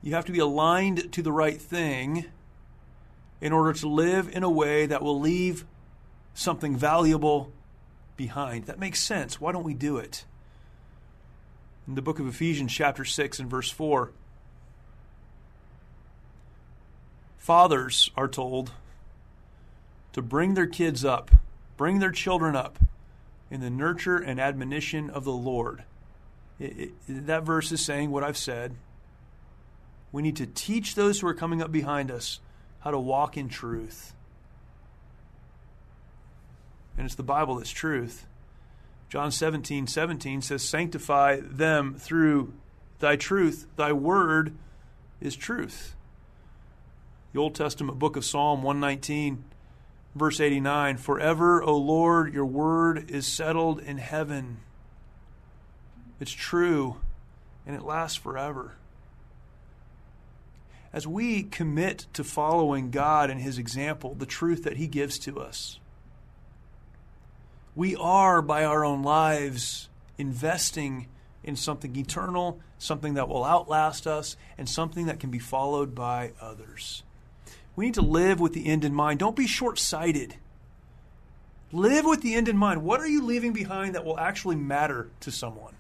You 0.02 0.14
have 0.14 0.26
to 0.26 0.32
be 0.32 0.40
aligned 0.40 1.12
to 1.14 1.22
the 1.22 1.32
right 1.32 1.62
thing 1.62 2.26
in 3.42 3.54
order 3.54 3.74
to 3.74 3.88
live 3.88 4.30
in 4.30 4.44
a 4.44 4.50
way 4.50 4.86
that 4.86 5.02
will 5.02 5.20
leave 5.20 5.66
something 6.34 6.76
valuable 6.76 7.52
behind. 8.16 8.66
That 8.66 8.80
makes 8.80 9.02
sense. 9.02 9.40
Why 9.40 9.52
don't 9.52 9.64
we 9.64 9.74
do 9.74 9.98
it? 9.98 10.26
In 11.88 11.96
the 11.96 12.02
book 12.02 12.20
of 12.20 12.28
Ephesians, 12.28 12.72
chapter 12.72 13.04
6, 13.04 13.40
and 13.40 13.50
verse 13.50 13.72
4, 13.72 14.12
fathers 17.38 18.12
are 18.16 18.28
told 18.28 18.72
to 20.14 20.22
bring 20.22 20.54
their 20.54 20.68
kids 20.68 21.04
up, 21.04 21.32
bring 21.78 22.00
their 22.00 22.12
children 22.12 22.56
up 22.56 22.78
in 23.50 23.62
the 23.62 23.70
nurture 23.70 24.18
and 24.18 24.40
admonition 24.40 25.10
of 25.10 25.24
the 25.24 25.32
Lord. 25.32 25.84
It, 26.60 26.92
it, 27.08 27.28
that 27.28 27.44
verse 27.44 27.72
is 27.72 27.84
saying 27.84 28.12
what 28.12 28.24
I've 28.24 28.38
said. 28.38 28.76
We 30.12 30.22
need 30.22 30.38
to 30.38 30.48
teach 30.48 30.96
those 30.96 31.20
who 31.20 31.28
are 31.28 31.34
coming 31.34 31.62
up 31.62 31.72
behind 31.72 32.12
us 32.12 32.40
how 32.80 32.92
to 32.92 33.00
walk 33.00 33.38
in 33.38 33.50
truth. 33.50 34.14
And 36.98 37.06
it's 37.06 37.16
the 37.16 37.24
Bible 37.24 37.56
that's 37.56 37.70
truth. 37.70 38.26
John 39.10 39.32
17, 39.32 39.88
17 39.88 40.42
says, 40.42 40.62
Sanctify 40.64 41.40
them 41.42 41.96
through 41.96 42.54
thy 43.00 43.16
truth. 43.16 43.68
Thy 43.76 43.92
word 43.94 44.56
is 45.22 45.36
truth. 45.36 45.96
The 47.34 47.40
Old 47.40 47.56
Testament 47.56 48.00
book 48.00 48.16
of 48.16 48.26
Psalm 48.26 48.64
119, 48.64 49.44
verse 50.16 50.40
89 50.40 50.98
Forever, 50.98 51.64
O 51.64 51.78
Lord, 51.78 52.34
your 52.34 52.46
word 52.46 53.10
is 53.10 53.26
settled 53.28 53.80
in 53.80 53.98
heaven. 53.98 54.58
It's 56.20 56.32
true, 56.32 56.98
and 57.66 57.76
it 57.76 57.84
lasts 57.84 58.18
forever. 58.18 58.76
As 60.92 61.06
we 61.06 61.44
commit 61.44 62.08
to 62.14 62.24
following 62.24 62.90
God 62.90 63.30
and 63.30 63.40
His 63.40 63.58
example, 63.58 64.16
the 64.16 64.26
truth 64.26 64.64
that 64.64 64.78
He 64.78 64.88
gives 64.88 65.20
to 65.20 65.40
us, 65.40 65.80
we 67.76 67.96
are, 67.96 68.42
by 68.42 68.64
our 68.64 68.84
own 68.84 69.04
lives, 69.04 69.90
investing 70.18 71.08
in 71.44 71.56
something 71.56 71.96
eternal, 71.96 72.60
something 72.78 73.14
that 73.14 73.30
will 73.30 73.46
outlast 73.46 74.08
us, 74.08 74.36
and 74.58 74.68
something 74.68 75.06
that 75.06 75.20
can 75.20 75.30
be 75.30 75.40
followed 75.40 75.94
by 75.94 76.32
others. 76.42 77.04
We 77.76 77.86
need 77.86 77.94
to 77.94 78.02
live 78.02 78.40
with 78.40 78.54
the 78.54 78.66
end 78.66 78.84
in 78.84 78.94
mind. 78.94 79.20
Don't 79.20 79.36
be 79.36 79.48
short 79.48 79.80
sighted. 79.80 80.36
Live 81.72 82.04
with 82.04 82.22
the 82.22 82.36
end 82.36 82.50
in 82.50 82.58
mind. 82.58 82.84
What 82.84 83.00
are 83.00 83.08
you 83.08 83.24
leaving 83.24 83.54
behind 83.54 83.96
that 83.96 84.04
will 84.04 84.20
actually 84.20 84.56
matter 84.56 85.10
to 85.22 85.32
someone? 85.32 85.76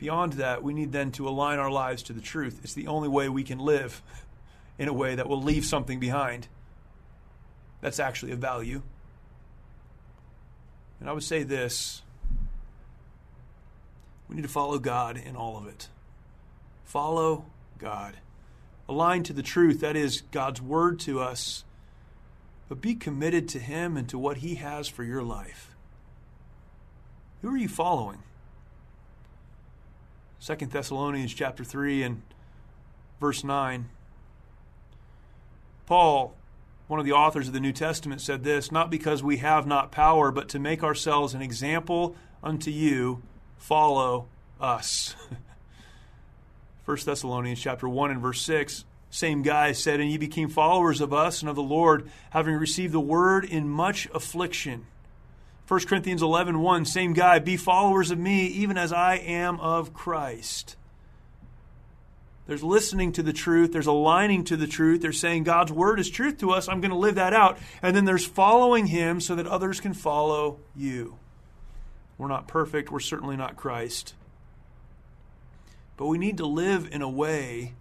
Beyond 0.00 0.32
that, 0.34 0.62
we 0.62 0.72
need 0.72 0.92
then 0.92 1.12
to 1.12 1.28
align 1.28 1.58
our 1.58 1.70
lives 1.70 2.04
to 2.04 2.14
the 2.14 2.22
truth. 2.22 2.60
It's 2.62 2.72
the 2.72 2.86
only 2.86 3.06
way 3.06 3.28
we 3.28 3.42
can 3.44 3.58
live 3.58 4.00
in 4.78 4.88
a 4.88 4.94
way 4.94 5.14
that 5.14 5.28
will 5.28 5.42
leave 5.42 5.66
something 5.66 6.00
behind 6.00 6.48
that's 7.82 8.00
actually 8.00 8.32
of 8.32 8.38
value. 8.38 8.80
And 11.00 11.10
I 11.10 11.12
would 11.12 11.22
say 11.22 11.42
this 11.42 12.00
we 14.26 14.36
need 14.36 14.42
to 14.42 14.48
follow 14.48 14.78
God 14.78 15.18
in 15.18 15.36
all 15.36 15.58
of 15.58 15.66
it. 15.66 15.90
Follow 16.86 17.44
God. 17.76 18.16
Align 18.88 19.22
to 19.24 19.34
the 19.34 19.42
truth, 19.42 19.80
that 19.80 19.96
is 19.96 20.22
God's 20.32 20.62
word 20.62 20.98
to 21.00 21.20
us, 21.20 21.62
but 22.70 22.80
be 22.80 22.94
committed 22.94 23.50
to 23.50 23.58
Him 23.58 23.98
and 23.98 24.08
to 24.08 24.18
what 24.18 24.38
He 24.38 24.54
has 24.54 24.88
for 24.88 25.04
your 25.04 25.22
life. 25.22 25.76
Who 27.42 27.52
are 27.52 27.58
you 27.58 27.68
following? 27.68 28.22
Second 30.40 30.72
Thessalonians 30.72 31.34
chapter 31.34 31.62
3 31.62 32.02
and 32.02 32.22
verse 33.20 33.44
9. 33.44 33.90
Paul, 35.84 36.34
one 36.88 36.98
of 36.98 37.04
the 37.04 37.12
authors 37.12 37.46
of 37.46 37.52
the 37.52 37.60
New 37.60 37.72
Testament, 37.72 38.22
said 38.22 38.42
this 38.42 38.72
Not 38.72 38.90
because 38.90 39.22
we 39.22 39.36
have 39.36 39.66
not 39.66 39.92
power, 39.92 40.32
but 40.32 40.48
to 40.48 40.58
make 40.58 40.82
ourselves 40.82 41.34
an 41.34 41.42
example 41.42 42.16
unto 42.42 42.70
you, 42.70 43.22
follow 43.58 44.28
us. 44.58 45.14
1 46.86 46.96
Thessalonians 47.04 47.60
chapter 47.60 47.86
1 47.86 48.10
and 48.10 48.20
verse 48.20 48.40
6 48.40 48.86
same 49.10 49.42
guy 49.42 49.72
said, 49.72 50.00
And 50.00 50.10
ye 50.10 50.16
became 50.18 50.48
followers 50.48 51.00
of 51.00 51.12
us 51.12 51.42
and 51.42 51.50
of 51.50 51.56
the 51.56 51.62
Lord, 51.62 52.08
having 52.30 52.54
received 52.54 52.92
the 52.92 53.00
word 53.00 53.44
in 53.44 53.68
much 53.68 54.08
affliction. 54.14 54.86
1 55.70 55.86
Corinthians 55.86 56.20
11 56.20 56.58
1, 56.58 56.84
same 56.84 57.12
guy, 57.12 57.38
be 57.38 57.56
followers 57.56 58.10
of 58.10 58.18
me, 58.18 58.46
even 58.46 58.76
as 58.76 58.92
I 58.92 59.14
am 59.18 59.60
of 59.60 59.94
Christ. 59.94 60.74
There's 62.48 62.64
listening 62.64 63.12
to 63.12 63.22
the 63.22 63.32
truth, 63.32 63.72
there's 63.72 63.86
aligning 63.86 64.42
to 64.46 64.56
the 64.56 64.66
truth, 64.66 65.00
there's 65.00 65.20
saying 65.20 65.44
God's 65.44 65.70
word 65.70 66.00
is 66.00 66.10
truth 66.10 66.38
to 66.38 66.50
us, 66.50 66.68
I'm 66.68 66.80
going 66.80 66.90
to 66.90 66.96
live 66.96 67.14
that 67.14 67.32
out. 67.32 67.56
And 67.82 67.94
then 67.94 68.04
there's 68.04 68.26
following 68.26 68.88
Him 68.88 69.20
so 69.20 69.36
that 69.36 69.46
others 69.46 69.80
can 69.80 69.94
follow 69.94 70.58
you. 70.74 71.20
We're 72.18 72.26
not 72.26 72.48
perfect, 72.48 72.90
we're 72.90 72.98
certainly 72.98 73.36
not 73.36 73.56
Christ. 73.56 74.14
But 75.96 76.06
we 76.06 76.18
need 76.18 76.38
to 76.38 76.46
live 76.46 76.88
in 76.90 77.00
a 77.00 77.08
way 77.08 77.74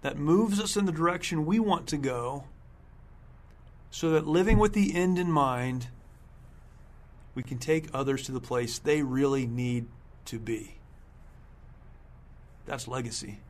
that 0.00 0.16
moves 0.16 0.60
us 0.60 0.78
in 0.78 0.86
the 0.86 0.92
direction 0.92 1.44
we 1.44 1.58
want 1.58 1.88
to 1.88 1.98
go 1.98 2.44
so 3.90 4.10
that 4.10 4.26
living 4.26 4.58
with 4.58 4.72
the 4.72 4.94
end 4.94 5.18
in 5.18 5.30
mind, 5.30 5.88
we 7.34 7.42
can 7.42 7.58
take 7.58 7.88
others 7.94 8.24
to 8.24 8.32
the 8.32 8.40
place 8.40 8.78
they 8.78 9.02
really 9.02 9.46
need 9.46 9.86
to 10.26 10.38
be. 10.38 10.74
That's 12.66 12.86
legacy. 12.86 13.40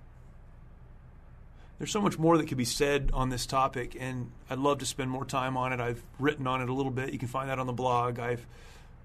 There's 1.78 1.90
so 1.90 2.00
much 2.00 2.18
more 2.18 2.36
that 2.38 2.48
could 2.48 2.58
be 2.58 2.64
said 2.64 3.10
on 3.14 3.28
this 3.30 3.46
topic, 3.46 3.96
and 3.98 4.32
I'd 4.50 4.58
love 4.58 4.78
to 4.78 4.86
spend 4.86 5.10
more 5.10 5.24
time 5.24 5.56
on 5.56 5.72
it. 5.72 5.80
I've 5.80 6.02
written 6.18 6.46
on 6.46 6.60
it 6.60 6.68
a 6.68 6.72
little 6.72 6.90
bit. 6.90 7.12
You 7.12 7.18
can 7.18 7.28
find 7.28 7.48
that 7.50 7.58
on 7.58 7.66
the 7.66 7.72
blog. 7.72 8.18
I've 8.18 8.46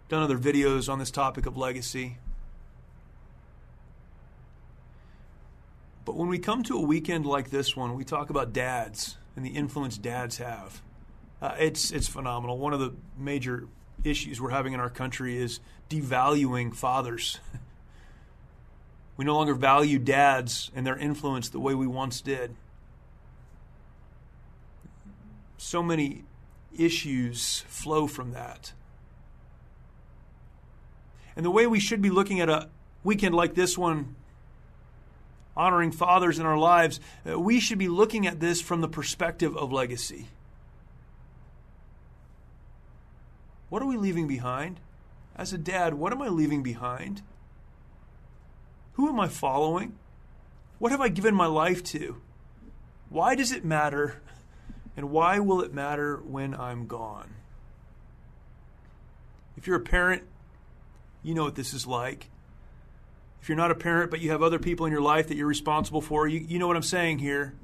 done 0.10 0.24
other 0.24 0.38
videos 0.38 0.92
on 0.92 0.98
this 1.00 1.12
topic 1.12 1.46
of 1.46 1.56
legacy. 1.56 2.18
But 6.06 6.16
when 6.16 6.28
we 6.28 6.40
come 6.40 6.64
to 6.64 6.76
a 6.76 6.82
weekend 6.82 7.26
like 7.26 7.50
this 7.50 7.76
one, 7.76 7.96
we 7.96 8.04
talk 8.04 8.30
about 8.30 8.54
dads 8.54 9.18
and 9.36 9.46
the 9.46 9.52
influence 9.52 9.98
dads 9.98 10.38
have. 10.38 10.82
Uh, 11.44 11.56
it's 11.60 11.92
it's 11.92 12.08
phenomenal. 12.08 12.58
One 12.58 12.72
of 12.72 12.80
the 12.80 12.94
major 13.18 13.68
issues 14.06 14.40
we're 14.40 14.52
having 14.52 14.72
in 14.72 14.80
our 14.80 14.90
country 14.90 15.38
is 15.38 15.60
devaluing 15.90 16.74
fathers. 16.74 17.42
we 19.18 19.26
no 19.26 19.36
longer 19.36 19.54
value 19.54 20.00
dads 20.00 20.72
and 20.74 20.88
their 20.88 20.96
influence 20.96 21.50
the 21.50 21.60
way 21.60 21.76
we 21.76 21.86
once 21.86 22.22
did. 22.22 22.56
So 25.58 25.84
many 25.84 26.24
issues 26.78 27.66
flow 27.68 28.08
from 28.08 28.32
that. 28.32 28.72
And 31.36 31.46
the 31.46 31.52
way 31.52 31.68
we 31.68 31.82
should 31.82 32.02
be 32.02 32.10
looking 32.10 32.40
at 32.40 32.48
a 32.48 32.70
weekend 33.04 33.36
like 33.36 33.54
this 33.54 33.78
one, 33.78 34.16
honoring 35.58 35.92
fathers 35.92 36.40
in 36.40 36.46
our 36.46 36.58
lives, 36.58 37.02
uh, 37.30 37.38
we 37.38 37.60
should 37.60 37.80
be 37.80 37.90
looking 37.90 38.28
at 38.28 38.40
this 38.40 38.62
from 38.62 38.80
the 38.80 38.88
perspective 38.88 39.58
of 39.58 39.74
legacy. 39.74 40.30
What 43.74 43.82
are 43.82 43.88
we 43.88 43.98
leaving 43.98 44.28
behind? 44.28 44.80
As 45.36 45.52
a 45.52 45.58
dad, 45.58 45.96
what 45.96 46.14
am 46.14 46.22
I 46.22 46.28
leaving 46.28 46.62
behind? 46.62 47.24
Who 48.92 49.10
am 49.10 49.20
I 49.20 49.28
following? 49.28 49.98
What 50.78 50.92
have 50.92 51.02
I 51.02 51.10
given 51.10 51.34
my 51.34 51.48
life 51.48 51.84
to? 51.86 52.22
Why 53.10 53.34
does 53.34 53.52
it 53.52 53.66
matter? 53.66 54.22
And 54.96 55.10
why 55.10 55.40
will 55.40 55.60
it 55.60 55.74
matter 55.74 56.18
when 56.18 56.54
I'm 56.54 56.86
gone? 56.86 57.34
If 59.58 59.66
you're 59.66 59.78
a 59.78 59.80
parent, 59.80 60.22
you 61.24 61.34
know 61.34 61.46
what 61.46 61.56
this 61.56 61.74
is 61.74 61.88
like. 61.88 62.30
If 63.42 63.50
you're 63.50 63.58
not 63.58 63.72
a 63.72 63.76
parent, 63.76 64.12
but 64.12 64.20
you 64.20 64.30
have 64.30 64.44
other 64.44 64.60
people 64.60 64.86
in 64.86 64.92
your 64.92 65.02
life 65.02 65.30
that 65.30 65.36
you're 65.36 65.48
responsible 65.48 66.02
for, 66.02 66.28
you, 66.28 66.46
you 66.48 66.60
know 66.60 66.68
what 66.68 66.78
I'm 66.78 66.84
saying 66.84 67.18
here. 67.18 67.56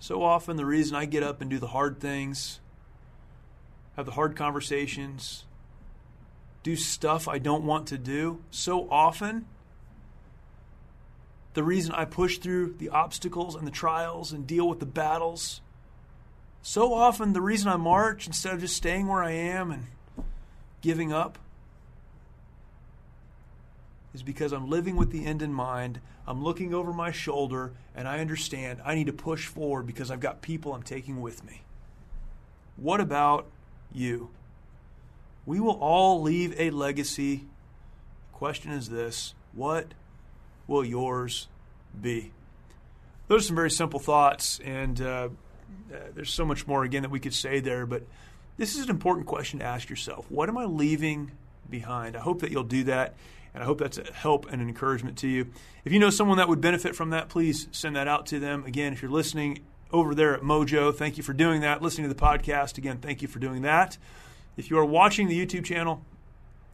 So 0.00 0.24
often, 0.24 0.56
the 0.56 0.66
reason 0.66 0.96
I 0.96 1.04
get 1.04 1.22
up 1.22 1.40
and 1.40 1.48
do 1.48 1.60
the 1.60 1.68
hard 1.68 2.00
things, 2.00 2.58
have 3.96 4.06
the 4.06 4.12
hard 4.12 4.36
conversations, 4.36 5.44
do 6.62 6.76
stuff 6.76 7.28
I 7.28 7.38
don't 7.38 7.64
want 7.64 7.86
to 7.88 7.98
do. 7.98 8.42
So 8.50 8.88
often, 8.90 9.46
the 11.54 11.62
reason 11.62 11.92
I 11.92 12.04
push 12.04 12.38
through 12.38 12.74
the 12.78 12.90
obstacles 12.90 13.54
and 13.54 13.66
the 13.66 13.72
trials 13.72 14.32
and 14.32 14.46
deal 14.46 14.68
with 14.68 14.80
the 14.80 14.86
battles, 14.86 15.60
so 16.62 16.92
often, 16.92 17.32
the 17.32 17.40
reason 17.40 17.68
I 17.68 17.76
march 17.76 18.26
instead 18.26 18.54
of 18.54 18.60
just 18.60 18.76
staying 18.76 19.06
where 19.06 19.22
I 19.22 19.32
am 19.32 19.70
and 19.70 19.86
giving 20.82 21.12
up 21.12 21.38
is 24.12 24.22
because 24.22 24.52
I'm 24.52 24.68
living 24.68 24.96
with 24.96 25.10
the 25.10 25.24
end 25.24 25.40
in 25.40 25.52
mind. 25.52 26.00
I'm 26.26 26.42
looking 26.42 26.74
over 26.74 26.92
my 26.92 27.12
shoulder 27.12 27.72
and 27.94 28.06
I 28.06 28.20
understand 28.20 28.80
I 28.84 28.94
need 28.94 29.06
to 29.06 29.12
push 29.12 29.46
forward 29.46 29.86
because 29.86 30.10
I've 30.10 30.20
got 30.20 30.42
people 30.42 30.74
I'm 30.74 30.82
taking 30.82 31.20
with 31.20 31.44
me. 31.44 31.62
What 32.76 33.00
about 33.00 33.46
you. 33.92 34.30
We 35.46 35.60
will 35.60 35.78
all 35.80 36.22
leave 36.22 36.54
a 36.58 36.70
legacy. 36.70 37.44
The 38.32 38.38
question 38.38 38.72
is 38.72 38.88
this 38.88 39.34
what 39.52 39.86
will 40.66 40.84
yours 40.84 41.48
be? 42.00 42.32
Those 43.28 43.42
are 43.42 43.46
some 43.46 43.56
very 43.56 43.70
simple 43.70 44.00
thoughts, 44.00 44.60
and 44.64 45.00
uh, 45.00 45.28
uh, 45.92 45.96
there's 46.14 46.32
so 46.32 46.44
much 46.44 46.66
more 46.66 46.84
again 46.84 47.02
that 47.02 47.10
we 47.10 47.20
could 47.20 47.34
say 47.34 47.60
there, 47.60 47.86
but 47.86 48.02
this 48.56 48.76
is 48.76 48.84
an 48.84 48.90
important 48.90 49.26
question 49.26 49.60
to 49.60 49.64
ask 49.64 49.88
yourself. 49.88 50.26
What 50.30 50.48
am 50.48 50.58
I 50.58 50.64
leaving 50.64 51.30
behind? 51.68 52.16
I 52.16 52.20
hope 52.20 52.40
that 52.40 52.50
you'll 52.50 52.64
do 52.64 52.84
that, 52.84 53.14
and 53.54 53.62
I 53.62 53.66
hope 53.66 53.78
that's 53.78 53.98
a 53.98 54.12
help 54.12 54.50
and 54.50 54.60
an 54.60 54.68
encouragement 54.68 55.18
to 55.18 55.28
you. 55.28 55.46
If 55.84 55.92
you 55.92 55.98
know 55.98 56.10
someone 56.10 56.38
that 56.38 56.48
would 56.48 56.60
benefit 56.60 56.94
from 56.94 57.10
that, 57.10 57.28
please 57.28 57.68
send 57.72 57.96
that 57.96 58.08
out 58.08 58.26
to 58.26 58.38
them. 58.38 58.64
Again, 58.64 58.92
if 58.92 59.02
you're 59.02 59.10
listening 59.10 59.60
over 59.92 60.14
there 60.14 60.34
at 60.34 60.42
Mojo, 60.42 60.94
thank 60.94 61.16
you 61.16 61.22
for 61.22 61.32
doing 61.32 61.60
that. 61.62 61.82
Listening 61.82 62.08
to 62.08 62.14
the 62.14 62.20
podcast, 62.20 62.78
again, 62.78 62.98
thank 62.98 63.22
you 63.22 63.28
for 63.28 63.38
doing 63.38 63.62
that. 63.62 63.98
If 64.56 64.70
you 64.70 64.78
are 64.78 64.84
watching 64.84 65.28
the 65.28 65.46
YouTube 65.46 65.64
channel, 65.64 66.02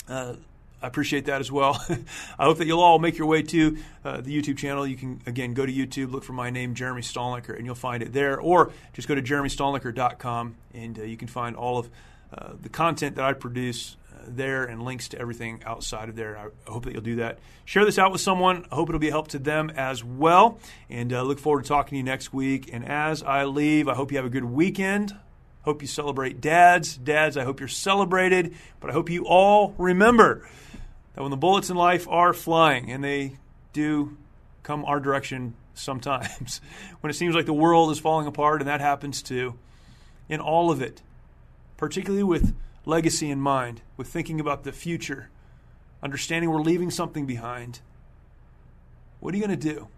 uh, 0.08 0.34
I 0.82 0.86
appreciate 0.86 1.24
that 1.26 1.40
as 1.40 1.50
well. 1.50 1.82
I 2.38 2.44
hope 2.44 2.58
that 2.58 2.66
you'll 2.66 2.82
all 2.82 2.98
make 2.98 3.16
your 3.16 3.26
way 3.26 3.42
to 3.42 3.78
uh, 4.04 4.20
the 4.20 4.36
YouTube 4.36 4.58
channel. 4.58 4.86
You 4.86 4.96
can, 4.96 5.20
again, 5.26 5.54
go 5.54 5.64
to 5.64 5.72
YouTube, 5.72 6.12
look 6.12 6.24
for 6.24 6.34
my 6.34 6.50
name, 6.50 6.74
Jeremy 6.74 7.02
Stalnecker, 7.02 7.56
and 7.56 7.64
you'll 7.64 7.74
find 7.74 8.02
it 8.02 8.12
there. 8.12 8.38
Or 8.38 8.72
just 8.92 9.08
go 9.08 9.14
to 9.14 9.22
jeremystalnecker.com 9.22 10.56
and 10.74 10.98
uh, 10.98 11.02
you 11.02 11.16
can 11.16 11.28
find 11.28 11.56
all 11.56 11.78
of 11.78 11.88
uh, 12.36 12.52
the 12.60 12.68
content 12.68 13.16
that 13.16 13.24
I 13.24 13.32
produce 13.32 13.96
there 14.28 14.64
and 14.64 14.82
links 14.82 15.08
to 15.08 15.18
everything 15.18 15.62
outside 15.64 16.08
of 16.08 16.16
there. 16.16 16.36
I 16.36 16.70
hope 16.70 16.84
that 16.84 16.92
you'll 16.92 17.02
do 17.02 17.16
that. 17.16 17.38
Share 17.64 17.84
this 17.84 17.98
out 17.98 18.12
with 18.12 18.20
someone. 18.20 18.66
I 18.70 18.74
hope 18.74 18.88
it'll 18.88 18.98
be 18.98 19.08
a 19.08 19.12
help 19.12 19.28
to 19.28 19.38
them 19.38 19.70
as 19.76 20.02
well. 20.02 20.58
And 20.88 21.12
uh, 21.12 21.22
look 21.22 21.38
forward 21.38 21.62
to 21.62 21.68
talking 21.68 21.90
to 21.90 21.96
you 21.96 22.02
next 22.02 22.32
week. 22.32 22.70
And 22.72 22.84
as 22.84 23.22
I 23.22 23.44
leave, 23.44 23.88
I 23.88 23.94
hope 23.94 24.10
you 24.10 24.18
have 24.18 24.26
a 24.26 24.30
good 24.30 24.44
weekend. 24.44 25.16
Hope 25.62 25.82
you 25.82 25.88
celebrate 25.88 26.40
dads. 26.40 26.96
Dads, 26.96 27.36
I 27.36 27.44
hope 27.44 27.60
you're 27.60 27.68
celebrated. 27.68 28.54
But 28.80 28.90
I 28.90 28.92
hope 28.92 29.10
you 29.10 29.26
all 29.26 29.74
remember 29.78 30.48
that 31.14 31.22
when 31.22 31.30
the 31.30 31.36
bullets 31.36 31.70
in 31.70 31.76
life 31.76 32.06
are 32.08 32.32
flying, 32.32 32.90
and 32.92 33.02
they 33.02 33.36
do 33.72 34.16
come 34.62 34.84
our 34.84 35.00
direction 35.00 35.54
sometimes, 35.74 36.60
when 37.00 37.10
it 37.10 37.14
seems 37.14 37.34
like 37.34 37.46
the 37.46 37.52
world 37.54 37.90
is 37.90 37.98
falling 37.98 38.26
apart, 38.26 38.60
and 38.60 38.68
that 38.68 38.80
happens 38.80 39.22
too, 39.22 39.58
in 40.28 40.40
all 40.40 40.70
of 40.70 40.82
it, 40.82 41.02
particularly 41.76 42.22
with 42.22 42.54
legacy 42.86 43.30
in 43.30 43.40
mind, 43.40 43.82
with 43.98 44.08
thinking 44.08 44.40
about 44.40 44.64
the 44.64 44.72
future, 44.72 45.28
understanding 46.02 46.50
we're 46.50 46.62
leaving 46.62 46.90
something 46.90 47.26
behind, 47.26 47.80
what 49.20 49.34
are 49.34 49.36
you 49.36 49.46
going 49.46 49.58
to 49.58 49.74
do? 49.74 49.88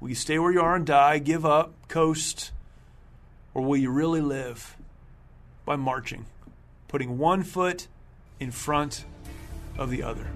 Will 0.00 0.08
you 0.08 0.14
stay 0.14 0.38
where 0.38 0.52
you 0.52 0.60
are 0.60 0.74
and 0.74 0.86
die, 0.86 1.18
give 1.18 1.44
up, 1.44 1.74
coast, 1.88 2.52
or 3.52 3.62
will 3.62 3.76
you 3.76 3.90
really 3.90 4.20
live 4.20 4.76
by 5.64 5.76
marching, 5.76 6.26
putting 6.88 7.18
one 7.18 7.42
foot 7.42 7.88
in 8.40 8.50
front 8.50 9.04
of 9.78 9.90
the 9.90 10.02
other. 10.02 10.26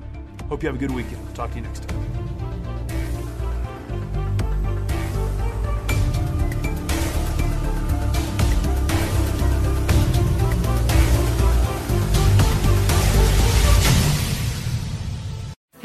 Hope 0.48 0.62
you 0.62 0.68
have 0.68 0.76
a 0.76 0.78
good 0.78 0.92
weekend. 0.92 1.34
talk 1.34 1.50
to 1.50 1.56
you 1.56 1.62
next 1.62 1.88
time. 1.88 2.25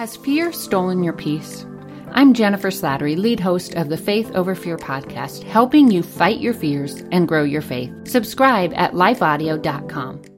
Has 0.02 0.18
fear 0.18 0.52
stolen 0.52 1.04
your 1.04 1.14
peace? 1.14 1.64
I'm 2.14 2.34
Jennifer 2.34 2.72
Slattery, 2.72 3.16
lead 3.16 3.40
host 3.40 3.76
of 3.76 3.88
the 3.88 3.98
Faith 3.98 4.32
Over 4.34 4.56
Fear 4.56 4.78
podcast, 4.78 5.44
helping 5.44 5.92
you 5.92 6.02
fight 6.02 6.40
your 6.40 6.56
fears 6.56 7.04
and 7.12 7.28
grow 7.28 7.44
your 7.44 7.62
faith. 7.62 7.94
Subscribe 8.06 8.74
at 8.76 8.94
lifeaudio.com. 8.94 10.31